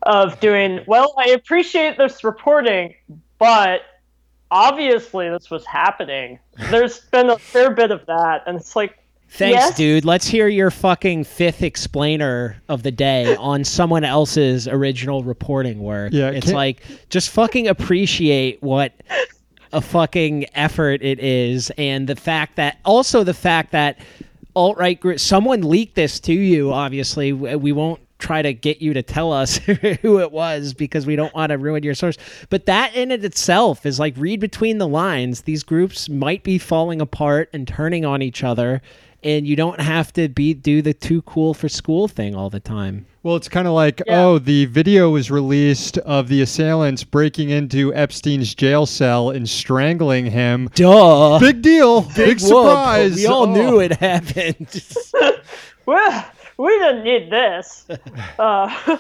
Of 0.04 0.40
doing, 0.40 0.80
well, 0.88 1.14
I 1.18 1.32
appreciate 1.32 1.98
this 1.98 2.24
reporting, 2.24 2.96
but 3.38 3.82
obviously 4.50 5.30
this 5.30 5.52
was 5.52 5.66
happening. 5.66 6.40
There's 6.72 7.00
been 7.00 7.30
a 7.30 7.38
fair 7.38 7.72
bit 7.72 7.92
of 7.92 8.06
that, 8.06 8.44
and 8.48 8.58
it's 8.58 8.76
like, 8.76 8.98
Thanks, 9.30 9.56
yes? 9.56 9.78
dude. 9.78 10.06
Let's 10.06 10.28
hear 10.28 10.48
your 10.48 10.72
fucking 10.72 11.24
fifth 11.24 11.62
explainer 11.62 12.62
of 12.68 12.84
the 12.84 12.92
day 12.92 13.36
on 13.40 13.64
someone 13.64 14.04
else's 14.04 14.68
original 14.68 15.24
reporting 15.24 15.80
work. 15.80 16.14
Yeah, 16.14 16.30
it's 16.30 16.52
like 16.52 16.82
just 17.10 17.30
fucking 17.30 17.68
appreciate 17.68 18.62
what 18.62 18.94
a 19.72 19.82
fucking 19.82 20.48
effort 20.56 21.04
it 21.04 21.20
is, 21.20 21.72
and 21.78 22.08
the 22.08 22.16
fact 22.16 22.56
that 22.56 22.80
also 22.84 23.24
the 23.24 23.34
fact 23.34 23.72
that 23.72 24.00
alt 24.56 24.78
right 24.78 25.00
group 25.00 25.20
someone 25.20 25.62
leaked 25.62 25.96
this 25.96 26.20
to 26.22 26.34
you. 26.34 26.74
Obviously, 26.74 27.32
we 27.32 27.72
won't 27.72 28.02
try 28.20 28.42
to 28.42 28.54
get 28.54 28.82
you 28.82 28.94
to 28.94 29.02
tell 29.02 29.32
us 29.32 29.58
who 30.02 30.20
it 30.20 30.32
was 30.32 30.74
because 30.74 31.06
we 31.06 31.16
don't 31.16 31.34
want 31.34 31.52
to 31.52 31.58
ruin 31.58 31.84
your 31.84 31.96
source. 31.96 32.18
But 32.50 32.66
that 32.66 32.94
in 32.94 33.12
it 33.12 33.24
itself 33.24 33.86
is 33.86 34.00
like 34.00 34.14
read 34.18 34.40
between 34.40 34.78
the 34.78 34.88
lines. 34.88 35.44
These 35.44 35.64
groups 35.64 36.10
might 36.10 36.44
be 36.44 36.58
falling 36.58 37.00
apart 37.00 37.50
and 37.54 37.68
turning 37.68 38.06
on 38.06 38.22
each 38.22 38.44
other, 38.44 38.82
and 39.24 39.48
you 39.48 39.56
don't 39.56 39.80
have 39.80 40.14
to 40.14 40.30
be 40.30 40.54
do 40.54 40.82
the 40.82 40.94
too 40.94 41.22
cool 41.24 41.54
for 41.54 41.70
school 41.70 42.08
thing 42.08 42.36
all 42.36 42.50
the 42.50 42.60
time. 42.60 43.06
Well, 43.22 43.36
it's 43.36 43.50
kind 43.50 43.68
of 43.68 43.74
like, 43.74 44.02
yeah. 44.08 44.24
oh, 44.24 44.40
the 44.40 44.66
video 44.66 45.10
was 45.10 45.30
released 45.30 45.98
of 46.00 46.30
the 46.30 46.42
assailants 46.42 47.04
breaking 47.04 47.50
into 47.50 47.94
Epstein's 47.94 48.56
jail 48.56 48.86
cell 48.86 49.30
and 49.30 49.48
strangling 49.48 50.26
him. 50.26 50.70
Duh. 50.74 51.38
Big 51.40 51.62
deal. 51.62 52.02
Big, 52.16 52.16
Big 52.16 52.40
surprise. 52.40 53.16
We 53.16 53.26
all 53.26 53.44
oh. 53.44 53.54
knew 53.54 53.80
it 53.82 53.98
happened. 54.00 54.84
well, 55.86 56.26
we 56.58 56.80
didn't 56.80 57.04
need 57.04 57.32
this. 57.32 57.88
Uh, 58.40 58.98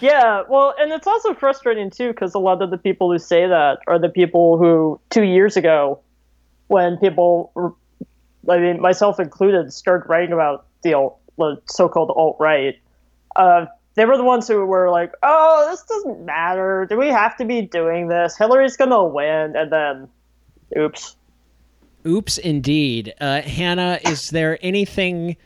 yeah, 0.00 0.42
well, 0.46 0.74
and 0.78 0.92
it's 0.92 1.06
also 1.06 1.32
frustrating 1.32 1.88
too 1.88 2.08
because 2.08 2.34
a 2.34 2.38
lot 2.38 2.60
of 2.60 2.70
the 2.70 2.76
people 2.76 3.10
who 3.10 3.18
say 3.18 3.46
that 3.46 3.78
are 3.86 3.98
the 3.98 4.10
people 4.10 4.58
who 4.58 5.00
two 5.08 5.22
years 5.22 5.56
ago, 5.56 6.00
when 6.66 6.98
people, 6.98 7.50
I 8.48 8.58
mean, 8.58 8.80
myself 8.80 9.20
included, 9.20 9.72
started 9.72 10.08
writing 10.08 10.32
about 10.32 10.66
the, 10.82 10.94
alt, 10.94 11.20
the 11.38 11.60
so-called 11.66 12.10
alt 12.14 12.36
right 12.38 12.76
uh, 13.36 13.66
they 13.94 14.04
were 14.04 14.16
the 14.16 14.24
ones 14.24 14.48
who 14.48 14.64
were 14.66 14.90
like, 14.90 15.12
"Oh, 15.22 15.68
this 15.70 15.82
doesn't 15.82 16.24
matter. 16.24 16.86
Do 16.88 16.96
we 16.96 17.08
have 17.08 17.36
to 17.36 17.44
be 17.44 17.62
doing 17.62 18.08
this? 18.08 18.36
Hillary's 18.36 18.76
gonna 18.76 19.04
win." 19.04 19.56
And 19.56 19.70
then, 19.70 20.08
oops. 20.76 21.16
Oops, 22.06 22.38
indeed. 22.38 23.14
Uh, 23.20 23.40
Hannah, 23.42 23.98
is 24.04 24.30
there 24.30 24.58
anything 24.60 25.36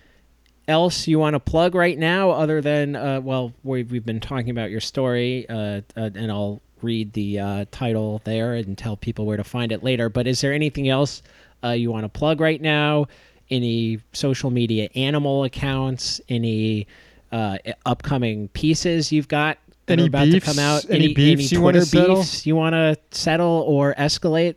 else 0.67 1.07
you 1.07 1.19
want 1.19 1.35
to 1.35 1.41
plug 1.41 1.75
right 1.75 1.97
now, 1.97 2.31
other 2.31 2.61
than 2.61 2.97
uh, 2.97 3.21
well, 3.21 3.53
we've, 3.63 3.91
we've 3.91 4.05
been 4.05 4.21
talking 4.21 4.51
about 4.51 4.71
your 4.71 4.81
story, 4.81 5.49
uh, 5.49 5.83
uh, 5.97 6.11
and 6.15 6.33
I'll 6.33 6.61
read 6.83 7.13
the 7.13 7.39
uh, 7.39 7.65
title 7.71 8.21
there 8.25 8.55
and 8.55 8.77
tell 8.77 8.97
people 8.97 9.27
where 9.27 9.37
to 9.37 9.45
find 9.45 9.73
it 9.73 9.83
later. 9.83 10.09
But 10.09 10.27
is 10.27 10.41
there 10.41 10.53
anything 10.53 10.89
else 10.89 11.23
you 11.67 11.91
want 11.91 12.05
to 12.05 12.09
plug 12.09 12.41
right 12.41 12.61
now? 12.61 13.07
Any 13.51 14.01
social 14.13 14.51
media 14.51 14.89
animal 14.95 15.45
accounts? 15.45 16.21
Any 16.29 16.87
uh, 17.33 17.59
upcoming 17.87 18.49
pieces 18.49 19.13
you've 19.13 19.29
got 19.29 19.59
that 19.87 19.95
any 19.95 20.05
are 20.05 20.07
about 20.07 20.25
beefs, 20.27 20.47
to 20.47 20.53
come 20.53 20.59
out? 20.59 20.85
Any, 20.89 21.05
any 21.07 21.15
beefs 21.15 21.53
any 21.53 21.59
you 21.59 21.63
want 21.63 21.77
to 21.77 21.85
settle? 21.85 22.25
you 22.45 22.57
want 22.57 22.75
to 22.75 22.97
settle 23.11 23.65
or 23.67 23.95
escalate? 23.95 24.57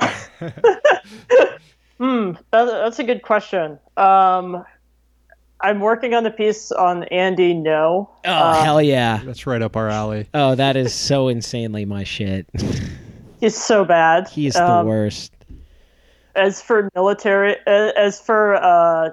hmm, 1.98 2.32
that's 2.50 2.98
a 2.98 3.04
good 3.04 3.22
question. 3.22 3.78
Um, 3.96 4.64
I'm 5.60 5.80
working 5.80 6.14
on 6.14 6.24
a 6.24 6.30
piece 6.30 6.70
on 6.70 7.04
Andy 7.04 7.52
Ngo. 7.54 7.66
Oh 7.68 8.08
uh, 8.24 8.62
hell 8.62 8.80
yeah! 8.80 9.20
That's 9.24 9.46
right 9.46 9.60
up 9.60 9.76
our 9.76 9.88
alley. 9.88 10.28
Oh, 10.32 10.54
that 10.54 10.76
is 10.76 10.94
so 10.94 11.26
insanely 11.26 11.84
my 11.84 12.04
shit. 12.04 12.48
He's 13.40 13.56
so 13.56 13.84
bad. 13.84 14.28
He's 14.28 14.54
um, 14.54 14.84
the 14.84 14.90
worst. 14.90 15.32
As 16.38 16.62
for 16.62 16.88
military, 16.94 17.56
as 17.66 18.20
for 18.20 18.54
uh, 18.54 19.10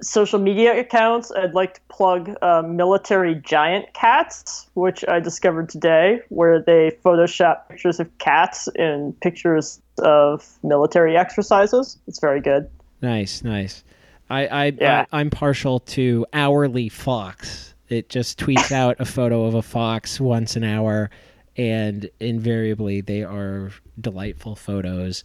social 0.00 0.38
media 0.38 0.78
accounts, 0.78 1.30
I'd 1.32 1.54
like 1.54 1.74
to 1.74 1.80
plug 1.88 2.34
uh, 2.42 2.62
Military 2.62 3.34
Giant 3.34 3.92
Cats, 3.94 4.68
which 4.74 5.04
I 5.06 5.20
discovered 5.20 5.68
today, 5.68 6.20
where 6.28 6.60
they 6.60 6.96
Photoshop 7.04 7.68
pictures 7.68 8.00
of 8.00 8.18
cats 8.18 8.68
in 8.76 9.14
pictures 9.20 9.80
of 9.98 10.46
military 10.62 11.16
exercises. 11.16 11.98
It's 12.06 12.18
very 12.18 12.40
good. 12.40 12.68
Nice, 13.02 13.42
nice. 13.42 13.84
I, 14.28 14.46
I, 14.46 14.64
yeah. 14.80 15.04
I 15.12 15.20
I'm 15.20 15.30
partial 15.30 15.80
to 15.80 16.26
Hourly 16.32 16.88
Fox. 16.88 17.74
It 17.88 18.08
just 18.08 18.38
tweets 18.38 18.72
out 18.72 18.96
a 19.00 19.04
photo 19.04 19.44
of 19.44 19.54
a 19.54 19.62
fox 19.62 20.20
once 20.20 20.56
an 20.56 20.64
hour, 20.64 21.10
and 21.56 22.08
invariably 22.20 23.00
they 23.00 23.22
are 23.22 23.70
delightful 24.00 24.56
photos 24.56 25.24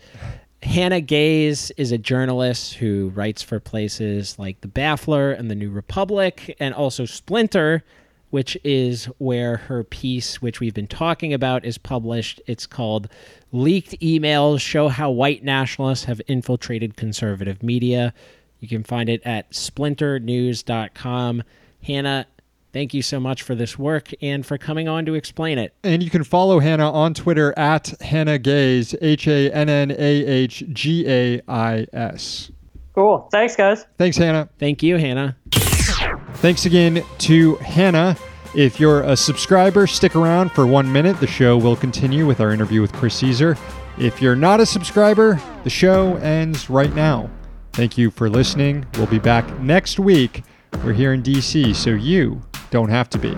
Hannah 0.63 1.01
Gais 1.01 1.71
is 1.71 1.91
a 1.91 1.97
journalist 1.97 2.75
who 2.75 3.09
writes 3.09 3.41
for 3.41 3.59
places 3.59 4.37
like 4.37 4.61
The 4.61 4.67
Baffler 4.67 5.37
and 5.37 5.49
The 5.49 5.55
New 5.55 5.71
Republic, 5.71 6.55
and 6.59 6.73
also 6.73 7.05
Splinter, 7.05 7.83
which 8.29 8.57
is 8.63 9.05
where 9.17 9.57
her 9.57 9.83
piece, 9.83 10.41
which 10.41 10.59
we've 10.59 10.73
been 10.73 10.87
talking 10.87 11.33
about, 11.33 11.65
is 11.65 11.77
published. 11.77 12.41
It's 12.47 12.67
called 12.67 13.09
Leaked 13.51 13.99
Emails 13.99 14.61
Show 14.61 14.87
How 14.87 15.09
White 15.09 15.43
Nationalists 15.43 16.05
Have 16.05 16.21
Infiltrated 16.27 16.95
Conservative 16.95 17.63
Media. 17.63 18.13
You 18.59 18.67
can 18.67 18.83
find 18.83 19.09
it 19.09 19.21
at 19.25 19.51
splinternews.com. 19.51 21.43
Hannah, 21.83 22.27
thank 22.73 22.93
you 22.93 23.01
so 23.01 23.19
much 23.19 23.41
for 23.41 23.55
this 23.55 23.77
work 23.77 24.09
and 24.21 24.45
for 24.45 24.57
coming 24.57 24.87
on 24.87 25.05
to 25.05 25.13
explain 25.13 25.57
it. 25.57 25.73
And 25.83 26.01
you 26.03 26.09
can 26.09 26.23
follow 26.23 26.59
Hannah 26.59 26.91
on 26.91 27.13
Twitter 27.13 27.57
at 27.57 27.93
Hannah 28.01 28.39
Gais, 28.39 28.95
H 29.01 29.27
A 29.27 29.51
N 29.51 29.69
N 29.69 29.91
A 29.91 29.95
H 29.95 30.63
G 30.71 31.07
A 31.07 31.41
I 31.47 31.85
S. 31.93 32.51
Cool. 32.93 33.29
Thanks, 33.31 33.55
guys. 33.55 33.85
Thanks, 33.97 34.17
Hannah. 34.17 34.49
Thank 34.59 34.83
you, 34.83 34.97
Hannah. 34.97 35.37
Thanks 36.35 36.65
again 36.65 37.03
to 37.19 37.55
Hannah. 37.57 38.17
If 38.53 38.79
you're 38.79 39.01
a 39.03 39.15
subscriber, 39.15 39.87
stick 39.87 40.15
around 40.15 40.51
for 40.51 40.67
one 40.67 40.91
minute. 40.91 41.19
The 41.19 41.27
show 41.27 41.57
will 41.57 41.75
continue 41.75 42.25
with 42.25 42.41
our 42.41 42.51
interview 42.51 42.81
with 42.81 42.91
Chris 42.91 43.15
Caesar. 43.15 43.57
If 43.97 44.21
you're 44.21 44.35
not 44.35 44.59
a 44.59 44.65
subscriber, 44.65 45.41
the 45.63 45.69
show 45.69 46.15
ends 46.17 46.69
right 46.69 46.93
now. 46.93 47.29
Thank 47.73 47.97
you 47.97 48.11
for 48.11 48.29
listening. 48.29 48.85
We'll 48.95 49.07
be 49.07 49.19
back 49.19 49.59
next 49.59 49.99
week. 49.99 50.43
We're 50.83 50.93
here 50.93 51.13
in 51.13 51.23
DC, 51.23 51.75
so 51.75 51.91
you 51.91 52.41
don't 52.71 52.89
have 52.89 53.09
to 53.09 53.19
be. 53.19 53.37